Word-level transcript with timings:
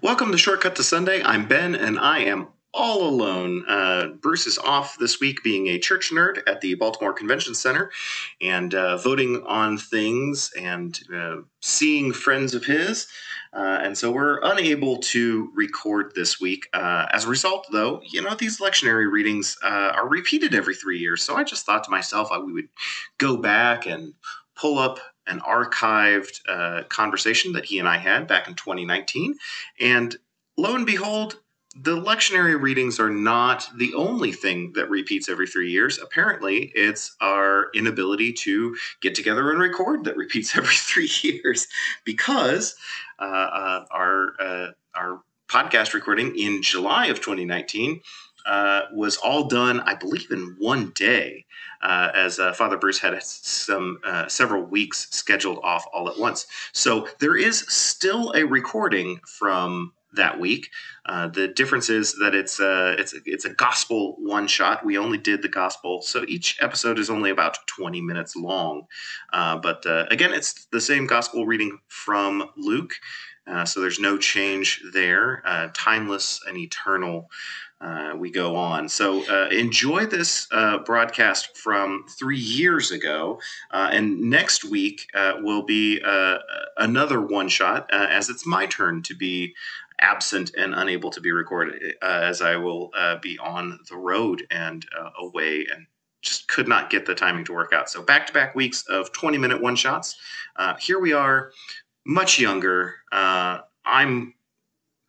Welcome 0.00 0.30
to 0.30 0.38
Shortcut 0.38 0.76
to 0.76 0.84
Sunday. 0.84 1.24
I'm 1.24 1.48
Ben, 1.48 1.74
and 1.74 1.98
I 1.98 2.20
am 2.20 2.46
all 2.72 3.08
alone. 3.08 3.64
Uh, 3.66 4.10
Bruce 4.20 4.46
is 4.46 4.56
off 4.56 4.96
this 4.96 5.18
week 5.18 5.42
being 5.42 5.66
a 5.66 5.78
church 5.80 6.12
nerd 6.12 6.40
at 6.46 6.60
the 6.60 6.74
Baltimore 6.74 7.12
Convention 7.12 7.52
Center 7.52 7.90
and 8.40 8.76
uh, 8.76 8.98
voting 8.98 9.42
on 9.44 9.76
things 9.76 10.52
and 10.56 11.00
uh, 11.12 11.38
seeing 11.62 12.12
friends 12.12 12.54
of 12.54 12.64
his. 12.64 13.08
Uh, 13.52 13.80
and 13.82 13.98
so 13.98 14.12
we're 14.12 14.38
unable 14.44 14.98
to 14.98 15.50
record 15.56 16.12
this 16.14 16.40
week. 16.40 16.68
Uh, 16.72 17.06
as 17.10 17.24
a 17.24 17.28
result, 17.28 17.66
though, 17.72 18.00
you 18.08 18.22
know, 18.22 18.36
these 18.36 18.60
lectionary 18.60 19.10
readings 19.10 19.58
uh, 19.64 19.92
are 19.96 20.06
repeated 20.06 20.54
every 20.54 20.76
three 20.76 20.98
years. 21.00 21.24
So 21.24 21.34
I 21.34 21.42
just 21.42 21.66
thought 21.66 21.82
to 21.84 21.90
myself, 21.90 22.28
I, 22.30 22.38
we 22.38 22.52
would 22.52 22.68
go 23.18 23.36
back 23.36 23.84
and 23.86 24.14
pull 24.54 24.78
up 24.78 25.00
an 25.28 25.40
archived 25.40 26.40
uh, 26.48 26.84
conversation 26.84 27.52
that 27.52 27.64
he 27.64 27.78
and 27.78 27.88
I 27.88 27.98
had 27.98 28.26
back 28.26 28.48
in 28.48 28.54
2019. 28.54 29.36
And 29.80 30.16
lo 30.56 30.74
and 30.74 30.86
behold, 30.86 31.38
the 31.80 31.96
lectionary 31.96 32.60
readings 32.60 32.98
are 32.98 33.10
not 33.10 33.68
the 33.76 33.94
only 33.94 34.32
thing 34.32 34.72
that 34.72 34.90
repeats 34.90 35.28
every 35.28 35.46
three 35.46 35.70
years. 35.70 35.98
Apparently, 35.98 36.72
it's 36.74 37.14
our 37.20 37.68
inability 37.74 38.32
to 38.32 38.76
get 39.00 39.14
together 39.14 39.50
and 39.50 39.60
record 39.60 40.04
that 40.04 40.16
repeats 40.24 40.56
every 40.56 40.74
three 40.74 41.10
years 41.22 41.68
because 42.04 42.74
uh, 43.20 43.22
uh, 43.22 43.84
our 43.90 44.32
uh, 44.40 44.70
our 44.94 45.22
podcast 45.48 45.94
recording 45.94 46.36
in 46.36 46.62
July 46.62 47.06
of 47.06 47.20
2019 47.20 48.00
uh, 48.48 48.82
was 48.92 49.16
all 49.18 49.44
done, 49.44 49.80
I 49.80 49.94
believe, 49.94 50.30
in 50.30 50.56
one 50.58 50.90
day 50.94 51.44
uh, 51.82 52.10
as 52.14 52.38
uh, 52.38 52.52
Father 52.52 52.76
Bruce 52.76 52.98
had 52.98 53.22
some 53.22 53.98
uh, 54.04 54.26
several 54.26 54.62
weeks 54.62 55.08
scheduled 55.10 55.60
off 55.62 55.86
all 55.92 56.08
at 56.08 56.18
once. 56.18 56.46
So 56.72 57.06
there 57.20 57.36
is 57.36 57.60
still 57.68 58.32
a 58.32 58.44
recording 58.44 59.20
from 59.26 59.92
that 60.14 60.40
week. 60.40 60.70
Uh, 61.04 61.28
the 61.28 61.48
difference 61.48 61.90
is 61.90 62.14
that 62.18 62.34
it's 62.34 62.58
a, 62.60 62.96
it's 62.98 63.14
a, 63.14 63.18
it's 63.26 63.44
a 63.44 63.50
gospel 63.50 64.16
one 64.18 64.46
shot. 64.46 64.84
We 64.84 64.96
only 64.96 65.18
did 65.18 65.42
the 65.42 65.48
gospel, 65.48 66.00
so 66.00 66.24
each 66.26 66.56
episode 66.60 66.98
is 66.98 67.10
only 67.10 67.30
about 67.30 67.58
20 67.66 68.00
minutes 68.00 68.34
long. 68.34 68.86
Uh, 69.32 69.58
but 69.58 69.84
uh, 69.86 70.06
again, 70.10 70.32
it's 70.32 70.66
the 70.66 70.80
same 70.80 71.06
gospel 71.06 71.46
reading 71.46 71.78
from 71.88 72.48
Luke. 72.56 72.94
Uh, 73.48 73.64
so 73.64 73.80
there's 73.80 73.98
no 73.98 74.18
change 74.18 74.82
there. 74.92 75.42
Uh, 75.44 75.68
timeless 75.72 76.40
and 76.46 76.56
eternal 76.56 77.30
uh, 77.80 78.12
we 78.16 78.30
go 78.30 78.56
on. 78.56 78.88
So 78.88 79.24
uh, 79.30 79.48
enjoy 79.50 80.06
this 80.06 80.48
uh, 80.50 80.78
broadcast 80.78 81.56
from 81.56 82.04
three 82.18 82.38
years 82.38 82.90
ago. 82.90 83.40
Uh, 83.70 83.90
and 83.92 84.20
next 84.20 84.64
week 84.64 85.06
will 85.40 85.62
be 85.62 86.00
another 86.76 87.20
one 87.20 87.48
shot, 87.48 87.88
as 87.92 88.28
it's 88.28 88.46
my 88.46 88.66
turn 88.66 89.02
to 89.04 89.14
be 89.14 89.54
absent 90.00 90.52
and 90.56 90.74
unable 90.74 91.10
to 91.10 91.20
be 91.20 91.30
recorded, 91.30 91.94
as 92.02 92.42
I 92.42 92.56
will 92.56 92.90
be 93.22 93.38
on 93.38 93.78
the 93.88 93.96
road 93.96 94.44
and 94.50 94.84
away 95.18 95.66
and 95.72 95.86
just 96.20 96.48
could 96.48 96.66
not 96.66 96.90
get 96.90 97.06
the 97.06 97.14
timing 97.14 97.44
to 97.44 97.52
work 97.52 97.72
out. 97.72 97.88
So 97.88 98.02
back 98.02 98.26
to 98.26 98.32
back 98.32 98.56
weeks 98.56 98.82
of 98.88 99.12
20 99.12 99.38
minute 99.38 99.62
one 99.62 99.76
shots. 99.76 100.16
here 100.80 100.98
we 100.98 101.12
are, 101.12 101.52
much 102.08 102.40
younger. 102.40 102.96
I'm, 103.12 104.34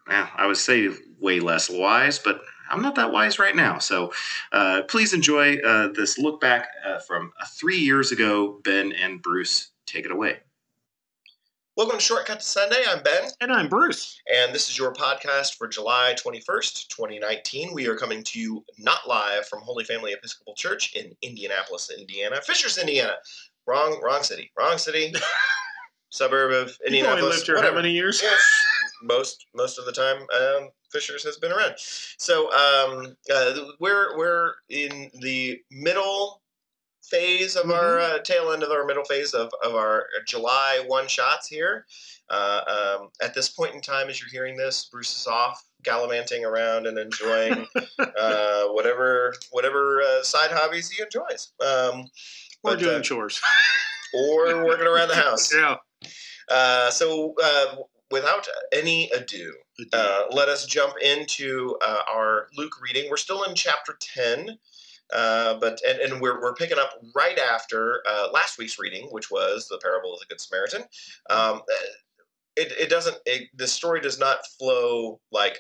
I 0.08 0.46
would 0.46 0.58
say 0.58 0.90
way 1.20 1.40
less 1.40 1.70
wise, 1.70 2.20
but 2.20 2.42
I'm 2.70 2.82
not 2.82 2.96
that 2.96 3.12
wise 3.12 3.40
right 3.40 3.56
now. 3.56 3.80
So 3.80 4.14
uh, 4.52 4.84
please 4.88 5.14
enjoy 5.14 5.58
uh, 5.58 5.90
this 5.94 6.18
look 6.18 6.40
back 6.40 6.68
uh, 6.86 7.00
from 7.00 7.32
uh, 7.42 7.46
three 7.52 7.80
years 7.80 8.12
ago. 8.12 8.60
Ben 8.64 8.92
and 8.92 9.22
Bruce, 9.22 9.72
take 9.86 10.06
it 10.06 10.12
away. 10.12 10.38
Welcome 11.76 11.98
to 11.98 12.04
Shortcut 12.04 12.42
to 12.42 12.46
Sunday. 12.46 12.84
I'm 12.88 13.02
Ben. 13.02 13.30
And 13.40 13.52
I'm 13.54 13.70
Bruce. 13.70 14.22
And 14.32 14.54
this 14.54 14.70
is 14.70 14.78
your 14.78 14.94
podcast 14.94 15.56
for 15.56 15.68
July 15.68 16.14
21st, 16.18 16.90
2019. 16.90 17.74
We 17.74 17.88
are 17.88 17.96
coming 17.96 18.22
to 18.24 18.40
you 18.40 18.66
not 18.78 19.08
live 19.08 19.48
from 19.48 19.62
Holy 19.62 19.86
Family 19.86 20.12
Episcopal 20.12 20.56
Church 20.56 20.94
in 20.94 21.16
Indianapolis, 21.22 21.90
Indiana. 21.98 22.42
Fishers, 22.42 22.78
Indiana. 22.78 23.14
Wrong, 23.66 24.00
wrong 24.04 24.24
city. 24.24 24.52
Wrong 24.58 24.78
city. 24.78 25.14
Suburb 26.10 26.52
of 26.52 26.78
Indianapolis. 26.86 26.94
You've 26.94 27.08
only 27.08 27.36
lived 27.36 27.46
here 27.46 27.56
Whatever. 27.56 27.76
how 27.76 27.82
many 27.82 27.94
years? 27.94 28.22
Yes, 28.30 28.42
most 29.04 29.46
most 29.56 29.80
of 29.80 29.86
the 29.86 29.92
time. 29.92 30.18
Um, 30.18 30.70
Fishers 30.92 31.24
has 31.24 31.38
been 31.38 31.52
around. 31.52 31.76
So 31.78 32.52
um, 32.52 33.16
uh, 33.34 33.54
we're 33.80 34.18
we're 34.18 34.54
in 34.70 35.12
the 35.22 35.60
middle 35.72 36.42
phase 37.04 37.56
of 37.56 37.64
mm-hmm. 37.64 37.72
our 37.72 38.00
uh, 38.00 38.20
tail 38.20 38.52
end 38.52 38.64
of 38.64 38.70
our 38.72 38.86
middle 38.86 39.04
phase 39.04 39.34
of, 39.34 39.52
of 39.64 39.76
our 39.76 40.06
July 40.28 40.84
one 40.88 41.08
shots 41.08 41.48
here. 41.48 41.86
Uh, 42.30 42.98
um, 43.00 43.10
at 43.22 43.34
this 43.34 43.50
point 43.50 43.74
in 43.74 43.82
time, 43.82 44.10
as 44.10 44.20
you're 44.20 44.30
hearing 44.30 44.56
this, 44.56 44.88
Bruce 44.92 45.16
is 45.20 45.28
off 45.28 45.64
gallivanting 45.84 46.46
around 46.46 46.86
and 46.86 46.98
enjoying 46.98 47.66
uh, 48.00 48.64
whatever 48.68 49.34
whatever 49.52 50.02
uh, 50.02 50.24
side 50.24 50.52
hobbies 50.52 50.90
he 50.90 51.02
enjoys. 51.02 51.52
Um, 51.62 52.06
or 52.64 52.72
but, 52.72 52.80
doing 52.80 52.98
uh, 52.98 53.02
chores. 53.02 53.42
or 54.14 54.66
working 54.66 54.88
around 54.88 55.08
the 55.10 55.16
house. 55.28 55.54
Yeah. 55.54 55.78
Uh, 56.50 56.90
so 56.90 57.36
without 58.12 58.48
any 58.72 59.10
ado, 59.12 59.54
uh, 59.94 60.24
let 60.32 60.50
us 60.50 60.66
jump 60.66 60.96
into 61.02 61.78
uh, 61.82 62.02
our 62.08 62.48
Luke 62.58 62.82
reading. 62.82 63.10
We're 63.10 63.18
still 63.18 63.44
in 63.44 63.56
chapter 63.56 63.98
10, 64.00 64.58
uh, 65.14 65.60
but 65.60 65.80
and, 65.88 66.00
and 66.00 66.22
we're, 66.22 66.42
we're 66.42 66.56
picking 66.56 66.80
up 66.80 66.92
right 67.16 67.38
after 67.38 68.02
uh, 68.08 68.30
last 68.34 68.58
week's 68.58 68.80
reading, 68.80 69.10
which 69.12 69.30
was 69.30 69.68
the 69.68 69.80
parable 69.82 70.14
of 70.14 70.20
the 70.20 70.26
Good 70.26 70.42
Samaritan. 70.42 70.84
Um, 71.30 71.62
it, 72.56 72.74
it 72.80 72.90
doesn't, 72.90 73.18
it, 73.26 73.50
the 73.56 73.68
story 73.68 74.02
does 74.02 74.20
not 74.20 74.40
flow 74.58 75.20
like 75.32 75.60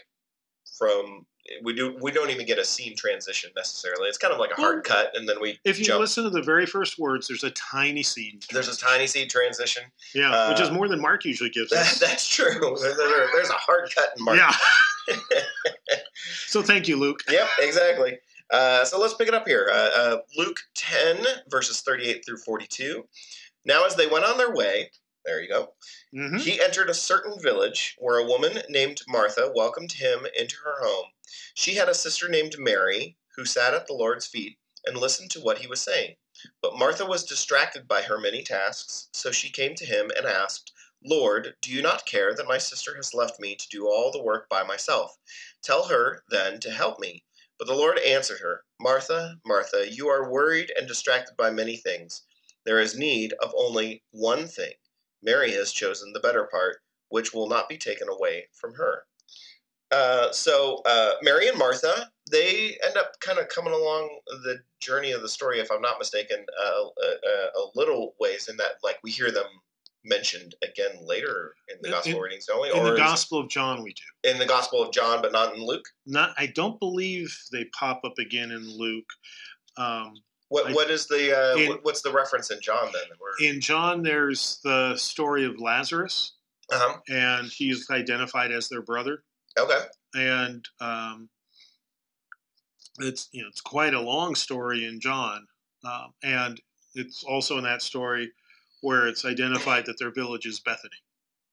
from 0.77 1.25
we 1.63 1.73
do 1.73 1.95
we 2.01 2.11
don't 2.11 2.29
even 2.29 2.45
get 2.45 2.57
a 2.59 2.65
scene 2.65 2.95
transition 2.95 3.51
necessarily. 3.55 4.07
It's 4.07 4.17
kind 4.17 4.33
of 4.33 4.39
like 4.39 4.51
a 4.51 4.55
hard 4.55 4.83
cut, 4.83 5.11
and 5.15 5.27
then 5.27 5.39
we. 5.41 5.59
If 5.63 5.79
you 5.79 5.85
jump. 5.85 6.01
listen 6.01 6.23
to 6.23 6.29
the 6.29 6.41
very 6.41 6.65
first 6.65 6.99
words, 6.99 7.27
there's 7.27 7.43
a 7.43 7.51
tiny 7.51 8.03
scene. 8.03 8.39
There's 8.51 8.67
a 8.67 8.77
tiny 8.77 9.07
scene 9.07 9.27
transition. 9.27 9.83
Yeah, 10.13 10.31
uh, 10.31 10.49
which 10.49 10.61
is 10.61 10.71
more 10.71 10.87
than 10.87 11.01
Mark 11.01 11.25
usually 11.25 11.49
gives 11.49 11.71
us. 11.71 11.99
that's 11.99 12.27
true. 12.27 12.77
there's 12.81 13.49
a 13.49 13.53
hard 13.53 13.89
cut 13.95 14.09
in 14.17 14.23
Mark. 14.23 14.37
Yeah. 14.37 14.55
so 16.47 16.61
thank 16.61 16.87
you, 16.87 16.97
Luke. 16.97 17.23
Yep, 17.29 17.47
exactly. 17.59 18.17
Uh, 18.51 18.83
so 18.83 18.99
let's 18.99 19.13
pick 19.13 19.27
it 19.27 19.33
up 19.33 19.47
here. 19.47 19.69
Uh, 19.71 19.89
uh 19.95 20.17
Luke 20.37 20.59
10 20.75 21.17
verses 21.49 21.81
38 21.81 22.25
through 22.25 22.37
42. 22.37 23.05
Now, 23.65 23.85
as 23.85 23.95
they 23.95 24.07
went 24.07 24.25
on 24.25 24.37
their 24.37 24.53
way, 24.53 24.89
there 25.29 25.41
you 25.41 25.47
go. 25.47 25.73
Mm-hmm. 26.13 26.37
He 26.37 26.59
entered 26.59 26.89
a 26.89 26.93
certain 26.95 27.39
village 27.39 27.95
where 27.99 28.17
a 28.17 28.25
woman 28.25 28.63
named 28.67 29.01
Martha 29.07 29.51
welcomed 29.55 29.91
him 29.91 30.25
into 30.35 30.55
her 30.63 30.83
home. 30.83 31.05
She 31.53 31.75
had 31.75 31.87
a 31.87 31.93
sister 31.93 32.27
named 32.27 32.55
Mary 32.57 33.15
who 33.35 33.45
sat 33.45 33.75
at 33.75 33.85
the 33.85 33.93
Lord's 33.93 34.25
feet 34.25 34.57
and 34.85 34.97
listened 34.97 35.29
to 35.31 35.39
what 35.39 35.59
he 35.59 35.67
was 35.67 35.81
saying. 35.81 36.15
But 36.63 36.77
Martha 36.77 37.05
was 37.05 37.23
distracted 37.23 37.87
by 37.87 38.01
her 38.01 38.17
many 38.17 38.41
tasks, 38.41 39.09
so 39.13 39.31
she 39.31 39.51
came 39.51 39.75
to 39.75 39.85
him 39.85 40.09
and 40.17 40.25
asked, 40.25 40.71
Lord, 41.05 41.53
do 41.61 41.71
you 41.71 41.83
not 41.83 42.07
care 42.07 42.33
that 42.33 42.47
my 42.47 42.57
sister 42.57 42.95
has 42.95 43.13
left 43.13 43.39
me 43.39 43.55
to 43.55 43.69
do 43.69 43.87
all 43.87 44.11
the 44.11 44.23
work 44.23 44.49
by 44.49 44.63
myself? 44.63 45.15
Tell 45.61 45.89
her, 45.89 46.23
then, 46.29 46.59
to 46.61 46.71
help 46.71 46.99
me. 46.99 47.23
But 47.59 47.67
the 47.67 47.75
Lord 47.75 47.99
answered 47.99 48.39
her, 48.39 48.63
Martha, 48.81 49.35
Martha, 49.45 49.91
you 49.91 50.07
are 50.07 50.31
worried 50.31 50.71
and 50.75 50.87
distracted 50.87 51.37
by 51.37 51.51
many 51.51 51.77
things. 51.77 52.23
There 52.65 52.79
is 52.79 52.97
need 52.97 53.33
of 53.33 53.53
only 53.55 54.03
one 54.11 54.47
thing. 54.47 54.73
Mary 55.23 55.51
has 55.51 55.71
chosen 55.71 56.13
the 56.13 56.19
better 56.19 56.47
part, 56.51 56.77
which 57.09 57.33
will 57.33 57.47
not 57.47 57.69
be 57.69 57.77
taken 57.77 58.07
away 58.09 58.45
from 58.53 58.73
her. 58.75 59.03
Uh, 59.91 60.31
so 60.31 60.81
uh, 60.85 61.13
Mary 61.23 61.47
and 61.47 61.57
Martha, 61.57 62.11
they 62.31 62.77
end 62.85 62.95
up 62.95 63.19
kind 63.21 63.39
of 63.39 63.49
coming 63.49 63.73
along 63.73 64.19
the 64.27 64.59
journey 64.79 65.11
of 65.11 65.21
the 65.21 65.29
story, 65.29 65.59
if 65.59 65.71
I'm 65.71 65.81
not 65.81 65.97
mistaken, 65.97 66.45
uh, 66.63 66.83
a, 67.03 67.59
a, 67.59 67.63
little 67.73 68.13
ways 68.19 68.47
in 68.49 68.57
that, 68.57 68.73
like 68.83 68.99
we 69.03 69.09
hear 69.09 69.31
them 69.31 69.47
mentioned 70.05 70.55
again 70.63 70.91
later 71.03 71.53
in 71.69 71.77
the 71.81 71.89
gospel 71.89 72.13
in, 72.13 72.21
readings, 72.21 72.45
don't 72.45 72.61
we? 72.61 72.71
In 72.71 72.83
the 72.85 72.95
Gospel 72.95 73.39
of 73.39 73.49
John, 73.49 73.83
we 73.83 73.93
do. 73.93 74.29
In 74.29 74.37
the 74.37 74.45
Gospel 74.45 74.83
of 74.83 74.93
John, 74.93 75.21
but 75.21 75.31
not 75.31 75.55
in 75.55 75.61
Luke. 75.61 75.85
Not, 76.05 76.33
I 76.37 76.47
don't 76.47 76.79
believe 76.79 77.35
they 77.51 77.65
pop 77.77 78.01
up 78.03 78.17
again 78.17 78.51
in 78.51 78.69
Luke. 78.77 79.09
Um, 79.75 80.13
what 80.49 80.73
what 80.73 80.89
is 80.89 81.07
the 81.07 81.37
uh, 81.37 81.57
in, 81.57 81.77
what's 81.83 82.01
the 82.01 82.11
reference 82.11 82.51
in 82.51 82.59
John 82.61 82.91
then? 82.91 83.47
In 83.47 83.61
John, 83.61 84.01
there's 84.01 84.59
the 84.63 84.95
story 84.97 85.45
of 85.45 85.59
Lazarus, 85.59 86.33
uh-huh. 86.71 86.97
and 87.07 87.47
he's 87.47 87.89
identified 87.89 88.51
as 88.51 88.67
their 88.67 88.81
brother. 88.81 89.23
Okay. 89.57 89.79
And 90.15 90.67
um, 90.81 91.29
it's 92.99 93.29
you 93.31 93.43
know 93.43 93.47
it's 93.47 93.61
quite 93.61 93.93
a 93.93 94.01
long 94.01 94.33
story 94.35 94.85
in 94.85 94.99
John, 94.99 95.45
um, 95.85 96.13
and 96.23 96.59
it's 96.95 97.23
also 97.23 97.57
in 97.59 97.63
that 97.65 97.83
story 97.83 98.31
where 98.81 99.07
it's 99.07 99.25
identified 99.25 99.85
that 99.85 99.99
their 99.99 100.11
village 100.11 100.45
is 100.45 100.59
Bethany. 100.59 100.95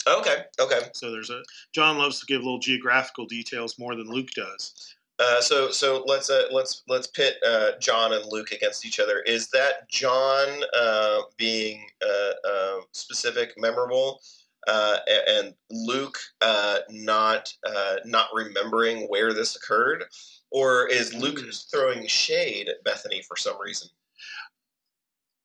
Okay. 0.06 0.44
Okay. 0.60 0.88
So 0.94 1.10
there's 1.10 1.30
a 1.30 1.42
John 1.74 1.98
loves 1.98 2.20
to 2.20 2.26
give 2.26 2.42
little 2.42 2.60
geographical 2.60 3.26
details 3.26 3.78
more 3.78 3.94
than 3.94 4.08
Luke 4.08 4.30
does. 4.34 4.95
Uh, 5.18 5.40
so 5.40 5.70
so 5.70 6.04
let's 6.06 6.28
uh, 6.28 6.42
let's 6.50 6.82
let's 6.88 7.06
pit 7.06 7.36
uh, 7.46 7.70
John 7.80 8.12
and 8.12 8.24
Luke 8.30 8.52
against 8.52 8.84
each 8.84 9.00
other. 9.00 9.20
Is 9.20 9.48
that 9.48 9.88
John 9.88 10.48
uh, 10.78 11.20
being 11.38 11.86
uh, 12.04 12.48
uh, 12.48 12.80
specific, 12.92 13.54
memorable, 13.56 14.20
uh, 14.66 14.98
and 15.28 15.54
Luke 15.70 16.18
uh, 16.40 16.78
not 16.90 17.52
uh, 17.66 17.96
not 18.04 18.28
remembering 18.34 19.02
where 19.08 19.32
this 19.32 19.56
occurred, 19.56 20.04
or 20.50 20.88
is 20.88 21.14
Luke 21.14 21.38
mm. 21.38 21.70
throwing 21.70 22.06
shade 22.06 22.68
at 22.68 22.82
Bethany 22.84 23.22
for 23.22 23.36
some 23.36 23.58
reason? 23.60 23.88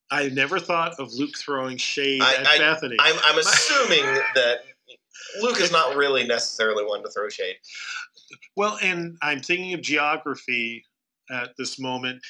I 0.09 0.27
never 0.29 0.59
thought 0.59 1.00
of 1.00 1.13
Luke 1.13 1.38
throwing 1.38 1.77
shade 1.77 2.21
I, 2.21 2.35
at 2.35 2.47
I, 2.47 2.57
Bethany. 2.57 2.97
I'm, 3.00 3.15
I'm 3.23 3.38
assuming 3.39 4.03
that 4.35 4.65
Luke 5.41 5.62
is 5.62 5.71
not 5.71 5.95
really 5.95 6.25
necessarily 6.25 6.83
one 6.83 7.03
to 7.03 7.09
throw 7.09 7.29
shade. 7.29 7.56
Well, 8.56 8.78
and 8.81 9.18
I'm 9.22 9.39
thinking 9.39 9.74
of 9.74 9.81
geography 9.81 10.86
at 11.30 11.51
this 11.57 11.80
moment. 11.80 12.22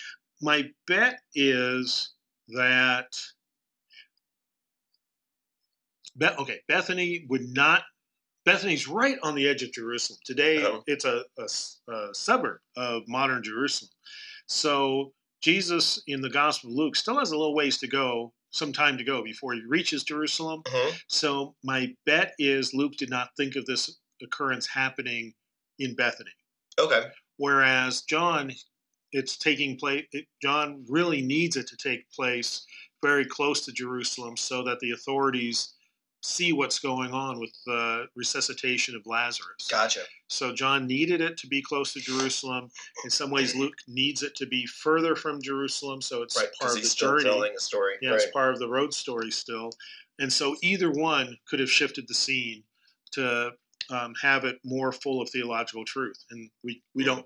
My 0.42 0.70
bet 0.88 1.20
is 1.36 2.14
that 2.50 3.08
Be- 6.18 6.28
okay, 6.28 6.60
Bethany 6.68 7.26
would 7.30 7.50
not. 7.50 7.84
Bethany's 8.44 8.88
right 8.88 9.18
on 9.22 9.36
the 9.36 9.48
edge 9.48 9.62
of 9.62 9.72
Jerusalem. 9.72 10.20
Today, 10.26 10.66
oh. 10.66 10.84
it's 10.88 11.06
a, 11.06 11.24
a, 11.38 11.92
a, 11.94 12.14
suburb 12.14 12.60
of 12.76 13.04
modern 13.08 13.44
Jerusalem. 13.44 13.92
So 14.48 15.14
Jesus 15.42 16.02
in 16.08 16.22
the 16.22 16.30
Gospel 16.30 16.72
of 16.72 16.76
Luke 16.76 16.96
still 16.96 17.20
has 17.20 17.32
a 17.32 17.38
little 17.38 17.54
ways 17.54 17.78
to 17.80 17.88
go, 17.88 18.34
some 18.50 18.74
time 18.74 18.98
to 18.98 19.04
go 19.04 19.24
before 19.24 19.54
he 19.54 19.62
reaches 19.68 20.04
Jerusalem. 20.04 20.64
Uh-huh. 20.66 20.92
So 21.08 21.56
my 21.64 21.94
bet 22.06 22.34
is 22.40 22.74
Luke 22.74 22.94
did 22.98 23.12
not 23.12 23.30
think 23.38 23.56
of 23.56 23.66
this 23.66 24.00
occurrence 24.24 24.68
happening 24.68 25.34
in 25.82 25.96
Bethany. 25.96 26.32
Okay. 26.80 27.08
Whereas 27.38 28.02
John, 28.04 28.52
it's 29.12 29.38
taking 29.38 29.78
place. 29.78 30.06
It, 30.12 30.26
John 30.42 30.86
really 30.88 31.22
needs 31.22 31.58
it 31.58 31.68
to 31.68 31.78
take 31.78 32.10
place 32.12 32.66
very 33.04 33.26
close 33.26 33.66
to 33.66 33.72
Jerusalem, 33.72 34.38
so 34.38 34.64
that 34.64 34.80
the 34.80 34.92
authorities 34.92 35.74
see 36.24 36.54
what's 36.54 36.78
going 36.78 37.12
on 37.14 37.40
with 37.40 37.50
the 37.66 38.06
resuscitation 38.16 38.96
of 38.96 39.02
Lazarus. 39.08 39.68
Gotcha. 39.70 40.02
So 40.28 40.54
John 40.54 40.86
needed 40.86 41.20
it 41.20 41.36
to 41.38 41.48
be 41.48 41.64
close 41.64 41.94
to 41.94 42.00
Jerusalem. 42.00 42.70
In 43.04 43.10
some 43.10 43.32
ways, 43.32 43.56
Luke 43.56 43.74
needs 43.88 44.22
it 44.22 44.36
to 44.36 44.46
be 44.46 44.68
further 44.68 45.16
from 45.16 45.42
Jerusalem, 45.42 46.00
so 46.00 46.22
it's 46.22 46.38
right, 46.38 46.48
part 46.60 46.76
of 46.76 46.82
the 46.82 46.88
still 46.88 47.18
journey. 47.18 47.24
Telling 47.24 47.54
a 47.58 47.60
story. 47.60 47.96
Yeah, 48.04 48.12
right. 48.12 48.22
it's 48.22 48.32
part 48.32 48.54
of 48.54 48.60
the 48.60 48.70
road 48.70 48.94
story 48.94 49.32
still. 49.32 49.72
And 50.20 50.32
so 50.32 50.56
either 50.62 50.92
one 50.92 51.38
could 51.50 51.60
have 51.60 51.72
shifted 51.72 52.08
the 52.08 52.14
scene 52.14 52.64
to 53.14 53.52
um, 53.92 54.14
have 54.22 54.46
it 54.46 54.60
more 54.64 54.92
full 54.92 55.22
of 55.22 55.30
theological 55.30 55.86
truth, 55.86 56.24
and 56.32 56.50
we 56.64 56.82
we 56.96 57.04
don't 57.04 57.26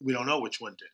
we 0.00 0.12
don't 0.12 0.26
know 0.26 0.40
which 0.40 0.60
one 0.60 0.76
did. 0.78 0.88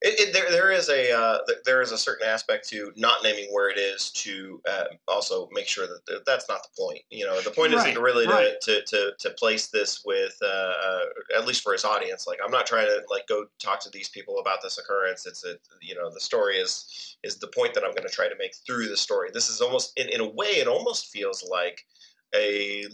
It, 0.00 0.28
it, 0.28 0.32
there, 0.32 0.48
there 0.52 0.70
is 0.70 0.88
a 0.88 1.12
uh, 1.12 1.38
there 1.64 1.82
is 1.82 1.90
a 1.90 1.98
certain 1.98 2.28
aspect 2.28 2.68
to 2.68 2.92
not 2.96 3.24
naming 3.24 3.48
where 3.50 3.68
it 3.68 3.78
is 3.78 4.12
to 4.12 4.60
uh, 4.68 4.84
also 5.08 5.48
make 5.50 5.66
sure 5.66 5.88
that 5.88 6.24
that's 6.24 6.48
not 6.48 6.62
the 6.62 6.68
point. 6.80 7.00
You 7.10 7.26
know, 7.26 7.40
the 7.40 7.50
point 7.50 7.74
right, 7.74 7.88
isn't 7.88 8.00
really 8.00 8.24
right. 8.24 8.60
to, 8.62 8.80
to, 8.80 8.86
to, 8.86 9.12
to 9.18 9.30
place 9.30 9.68
this 9.68 10.02
with 10.06 10.38
uh, 10.40 10.46
uh, 10.46 11.00
at 11.36 11.48
least 11.48 11.64
for 11.64 11.72
his 11.72 11.84
audience. 11.84 12.28
Like, 12.28 12.38
I'm 12.44 12.52
not 12.52 12.64
trying 12.64 12.86
to 12.86 13.02
like 13.10 13.26
go 13.26 13.46
talk 13.58 13.80
to 13.80 13.90
these 13.90 14.08
people 14.08 14.38
about 14.38 14.62
this 14.62 14.78
occurrence. 14.78 15.26
It's 15.26 15.44
a 15.44 15.56
you 15.82 15.96
know 15.96 16.12
the 16.14 16.20
story 16.20 16.58
is 16.58 17.16
is 17.24 17.38
the 17.38 17.48
point 17.48 17.74
that 17.74 17.82
I'm 17.82 17.90
going 17.90 18.08
to 18.08 18.14
try 18.14 18.28
to 18.28 18.38
make 18.38 18.54
through 18.64 18.86
the 18.86 18.96
story. 18.96 19.30
This 19.32 19.50
is 19.50 19.60
almost 19.60 19.98
in, 19.98 20.08
in 20.10 20.20
a 20.20 20.28
way 20.28 20.60
it 20.60 20.68
almost 20.68 21.08
feels 21.08 21.44
like 21.50 21.84
a 22.34 22.84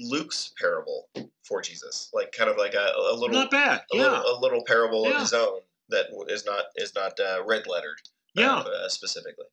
Luke's 0.00 0.52
parable 0.60 1.08
for 1.44 1.62
Jesus, 1.62 2.10
like 2.12 2.32
kind 2.32 2.50
of 2.50 2.56
like 2.56 2.74
a, 2.74 2.92
a 3.10 3.14
little 3.14 3.30
not 3.30 3.50
bad, 3.50 3.82
a 3.92 3.96
yeah, 3.96 4.02
little, 4.02 4.38
a 4.38 4.40
little 4.40 4.64
parable 4.66 5.04
yeah. 5.04 5.14
of 5.14 5.20
his 5.20 5.32
own 5.32 5.60
that 5.88 6.06
is 6.28 6.44
not 6.44 6.64
is 6.76 6.94
not 6.94 7.18
uh, 7.20 7.42
red 7.46 7.66
lettered. 7.66 8.00
Uh, 8.36 8.40
yeah, 8.40 8.56
uh, 8.56 8.88
specifically. 8.88 9.46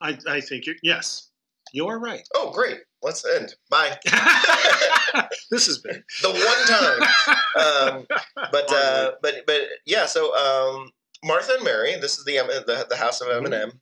I 0.00 0.18
I 0.28 0.40
think 0.40 0.66
you're 0.66 0.76
yes, 0.82 1.30
you're 1.72 1.98
right. 1.98 2.26
Oh, 2.34 2.50
great. 2.52 2.80
Let's 3.02 3.24
end. 3.24 3.54
Bye. 3.70 3.98
this 5.50 5.66
has 5.66 5.78
been 5.78 6.02
the 6.22 6.30
one 6.30 6.66
time. 6.66 7.96
Um, 7.96 8.06
but 8.50 8.72
uh, 8.72 9.12
but 9.22 9.34
but 9.46 9.62
yeah. 9.86 10.06
So 10.06 10.34
um, 10.36 10.90
Martha 11.24 11.54
and 11.54 11.64
Mary. 11.64 11.94
This 12.00 12.18
is 12.18 12.24
the 12.24 12.38
the, 12.66 12.86
the 12.88 12.96
house 12.96 13.20
of 13.20 13.28
Eminem, 13.28 13.72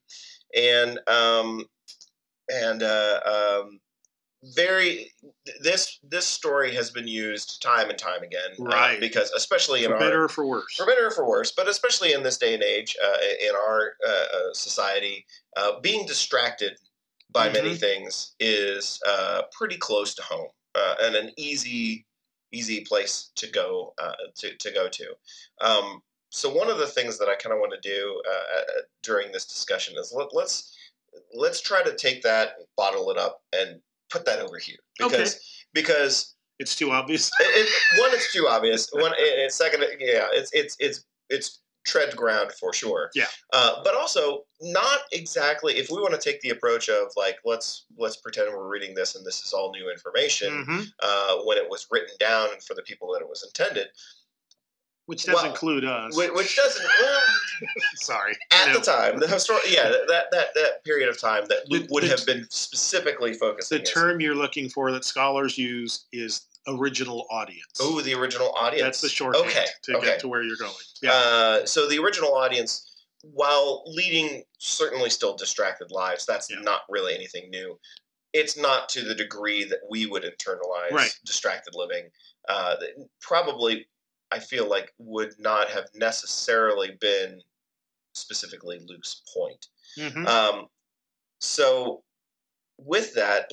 mm-hmm. 0.56 0.88
and 0.88 1.00
um, 1.08 1.64
and 2.48 2.82
uh, 2.82 3.20
um, 3.24 3.80
very 4.54 5.10
this 5.60 5.98
this 6.02 6.26
story 6.26 6.74
has 6.74 6.90
been 6.90 7.08
used 7.08 7.62
time 7.62 7.90
and 7.90 7.98
time 7.98 8.22
again, 8.22 8.50
uh, 8.60 8.64
right? 8.64 8.96
Uh, 8.96 9.00
because 9.00 9.30
especially 9.32 9.84
in 9.84 9.90
for 9.90 9.94
our 9.94 10.00
better 10.00 10.24
or 10.24 10.28
for 10.28 10.46
worse, 10.46 10.76
for 10.76 10.86
better 10.86 11.06
or 11.06 11.10
for 11.10 11.28
worse, 11.28 11.52
but 11.52 11.68
especially 11.68 12.12
in 12.12 12.22
this 12.22 12.38
day 12.38 12.54
and 12.54 12.62
age 12.62 12.96
uh, 13.02 13.16
in 13.42 13.54
our 13.54 13.92
uh, 14.06 14.10
uh 14.10 14.52
society, 14.52 15.24
uh, 15.56 15.80
being 15.80 16.06
distracted 16.06 16.78
by 17.32 17.46
mm-hmm. 17.46 17.64
many 17.64 17.74
things 17.74 18.34
is 18.38 19.00
uh 19.08 19.42
pretty 19.52 19.76
close 19.76 20.14
to 20.14 20.22
home 20.22 20.48
and 21.02 21.16
an 21.16 21.30
easy 21.36 22.06
easy 22.52 22.80
place 22.80 23.30
to 23.34 23.50
go 23.50 23.92
to 24.36 24.54
to 24.56 24.70
go 24.70 24.88
to. 24.88 25.06
Um, 25.60 26.00
so 26.30 26.52
one 26.52 26.68
of 26.68 26.78
the 26.78 26.86
things 26.86 27.18
that 27.18 27.28
I 27.28 27.34
kind 27.34 27.52
of 27.52 27.60
want 27.60 27.72
to 27.80 27.88
do 27.88 28.22
during 29.02 29.32
this 29.32 29.46
discussion 29.46 29.94
is 29.98 30.12
let, 30.14 30.34
let's 30.34 30.76
let's 31.34 31.60
try 31.60 31.82
to 31.82 31.96
take 31.96 32.22
that, 32.22 32.56
bottle 32.76 33.10
it 33.10 33.18
up, 33.18 33.40
and 33.52 33.80
put 34.10 34.24
that 34.26 34.40
over 34.40 34.58
here 34.58 34.78
because 34.98 35.34
okay. 35.34 35.40
because 35.74 36.34
it's 36.58 36.74
too 36.74 36.90
obvious. 36.90 37.30
it, 37.40 37.44
it, 37.44 38.00
one, 38.00 38.10
it's 38.12 38.32
too 38.32 38.46
obvious. 38.48 38.88
One, 38.92 39.12
and 39.40 39.52
second, 39.52 39.84
yeah, 40.00 40.26
it's 40.32 40.50
it's 40.52 40.76
it's 40.78 41.04
it's 41.28 41.60
tread 41.86 42.14
ground 42.16 42.52
for 42.52 42.72
sure. 42.72 43.10
Yeah. 43.14 43.26
Uh, 43.52 43.82
but 43.84 43.94
also 43.94 44.44
not 44.60 45.00
exactly 45.12 45.74
if 45.74 45.88
we 45.90 45.98
want 45.98 46.14
to 46.14 46.20
take 46.20 46.40
the 46.40 46.50
approach 46.50 46.88
of 46.88 47.12
like 47.16 47.36
let's 47.44 47.86
let's 47.96 48.16
pretend 48.16 48.52
we're 48.52 48.68
reading 48.68 48.94
this 48.94 49.14
and 49.14 49.24
this 49.24 49.42
is 49.44 49.52
all 49.52 49.70
new 49.70 49.90
information 49.90 50.64
mm-hmm. 50.64 50.80
uh, 51.00 51.44
when 51.44 51.56
it 51.56 51.68
was 51.68 51.86
written 51.90 52.14
down 52.18 52.48
and 52.52 52.62
for 52.62 52.74
the 52.74 52.82
people 52.82 53.12
that 53.12 53.22
it 53.22 53.28
was 53.28 53.44
intended. 53.44 53.86
Which 55.06 55.24
does 55.24 55.36
well, 55.36 55.46
include 55.46 55.84
us. 55.84 56.16
Which 56.16 56.56
doesn't. 56.56 56.84
Well, 57.00 57.20
Sorry. 57.94 58.36
At 58.50 58.74
the 58.74 58.80
time, 58.80 59.20
the 59.20 59.28
historic, 59.28 59.62
yeah, 59.68 59.88
that, 60.08 60.26
that 60.32 60.48
that 60.54 60.84
period 60.84 61.08
of 61.08 61.20
time 61.20 61.44
that 61.48 61.58
the, 61.68 61.86
would 61.90 62.02
the, 62.02 62.08
have 62.08 62.26
been 62.26 62.46
specifically 62.50 63.32
focused. 63.34 63.70
The 63.70 63.78
term 63.78 64.20
you're 64.20 64.34
looking 64.34 64.68
for 64.68 64.90
that 64.90 65.04
scholars 65.04 65.56
use 65.56 66.06
is 66.12 66.46
original 66.66 67.26
audience. 67.30 67.78
Oh, 67.80 68.00
the 68.00 68.14
original 68.14 68.52
audience. 68.52 68.82
That's 68.82 69.00
the 69.00 69.08
short 69.08 69.36
okay. 69.36 69.66
to 69.82 69.96
okay. 69.96 70.06
get 70.06 70.20
to 70.20 70.28
where 70.28 70.42
you're 70.42 70.56
going. 70.56 70.72
Yeah. 71.00 71.12
Uh, 71.12 71.66
so 71.66 71.88
the 71.88 71.98
original 71.98 72.34
audience, 72.34 73.04
while 73.22 73.84
leading 73.86 74.42
certainly 74.58 75.10
still 75.10 75.36
distracted 75.36 75.92
lives, 75.92 76.26
that's 76.26 76.50
yeah. 76.50 76.58
not 76.60 76.82
really 76.88 77.14
anything 77.14 77.50
new. 77.50 77.78
It's 78.32 78.58
not 78.58 78.88
to 78.90 79.02
the 79.02 79.14
degree 79.14 79.64
that 79.64 79.78
we 79.88 80.06
would 80.06 80.24
internalize 80.24 80.90
right. 80.90 81.16
distracted 81.24 81.74
living. 81.74 82.08
Uh, 82.48 82.76
probably 83.20 83.86
I 84.32 84.38
feel 84.38 84.68
like 84.68 84.92
would 84.98 85.34
not 85.38 85.68
have 85.70 85.86
necessarily 85.94 86.96
been 87.00 87.40
specifically 88.14 88.80
Luke's 88.86 89.22
point. 89.34 89.66
Mm-hmm. 89.98 90.26
Um, 90.26 90.66
so, 91.38 92.02
with 92.78 93.14
that, 93.14 93.50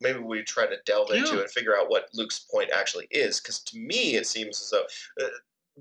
maybe 0.00 0.20
we 0.20 0.42
try 0.42 0.66
to 0.66 0.76
delve 0.86 1.08
yeah. 1.10 1.18
into 1.18 1.40
and 1.40 1.50
figure 1.50 1.76
out 1.76 1.90
what 1.90 2.08
Luke's 2.14 2.38
point 2.38 2.70
actually 2.72 3.06
is, 3.10 3.40
because 3.40 3.60
to 3.64 3.78
me 3.78 4.14
it 4.14 4.26
seems 4.26 4.60
as 4.60 4.70
though 4.70 5.24
uh, 5.24 5.28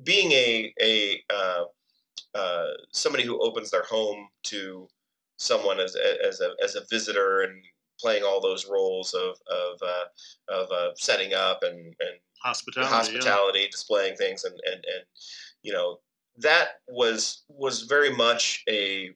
being 0.03 0.31
a 0.31 0.73
a 0.81 1.23
uh, 1.33 1.63
uh, 2.33 2.67
somebody 2.91 3.23
who 3.23 3.41
opens 3.41 3.71
their 3.71 3.83
home 3.83 4.27
to 4.43 4.87
someone 5.37 5.79
as 5.79 5.95
as 5.95 6.41
a 6.41 6.51
as 6.63 6.75
a 6.75 6.85
visitor 6.89 7.41
and 7.41 7.63
playing 7.99 8.23
all 8.23 8.41
those 8.41 8.67
roles 8.67 9.13
of 9.13 9.35
of 9.47 9.79
uh, 9.81 10.05
of 10.49 10.71
uh, 10.71 10.91
setting 10.95 11.33
up 11.33 11.63
and 11.63 11.77
and 11.77 12.19
hospitality, 12.43 12.93
hospitality, 12.93 13.59
yeah. 13.61 13.67
displaying 13.71 14.15
things, 14.15 14.43
and 14.43 14.59
and 14.65 14.75
and 14.75 15.03
you 15.63 15.73
know 15.73 15.99
that 16.37 16.79
was 16.87 17.43
was 17.49 17.83
very 17.83 18.13
much 18.13 18.63
a 18.69 19.09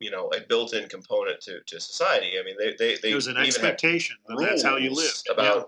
you 0.00 0.10
know 0.10 0.28
a 0.28 0.40
built-in 0.48 0.88
component 0.88 1.40
to, 1.42 1.60
to 1.66 1.80
society. 1.80 2.32
I 2.38 2.44
mean, 2.44 2.56
they 2.58 2.74
they, 2.78 2.96
they 3.02 3.12
it 3.12 3.14
was 3.14 3.26
an 3.26 3.36
expectation 3.36 4.16
that 4.26 4.38
that's 4.40 4.62
how 4.62 4.76
you 4.76 4.90
live 4.90 5.22
about. 5.30 5.56
Yeah. 5.56 5.62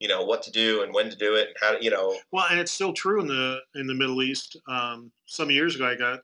You 0.00 0.08
know 0.08 0.24
what 0.24 0.42
to 0.42 0.50
do 0.50 0.82
and 0.82 0.92
when 0.92 1.10
to 1.10 1.16
do 1.16 1.36
it, 1.36 1.48
and 1.48 1.56
how 1.60 1.78
to, 1.78 1.84
you 1.84 1.90
know. 1.90 2.16
Well, 2.32 2.46
and 2.50 2.58
it's 2.58 2.72
still 2.72 2.92
true 2.92 3.20
in 3.20 3.28
the 3.28 3.60
in 3.76 3.86
the 3.86 3.94
Middle 3.94 4.20
East. 4.22 4.56
Um, 4.68 5.12
some 5.26 5.48
years 5.48 5.76
ago, 5.76 5.86
I 5.86 5.94
got 5.94 6.20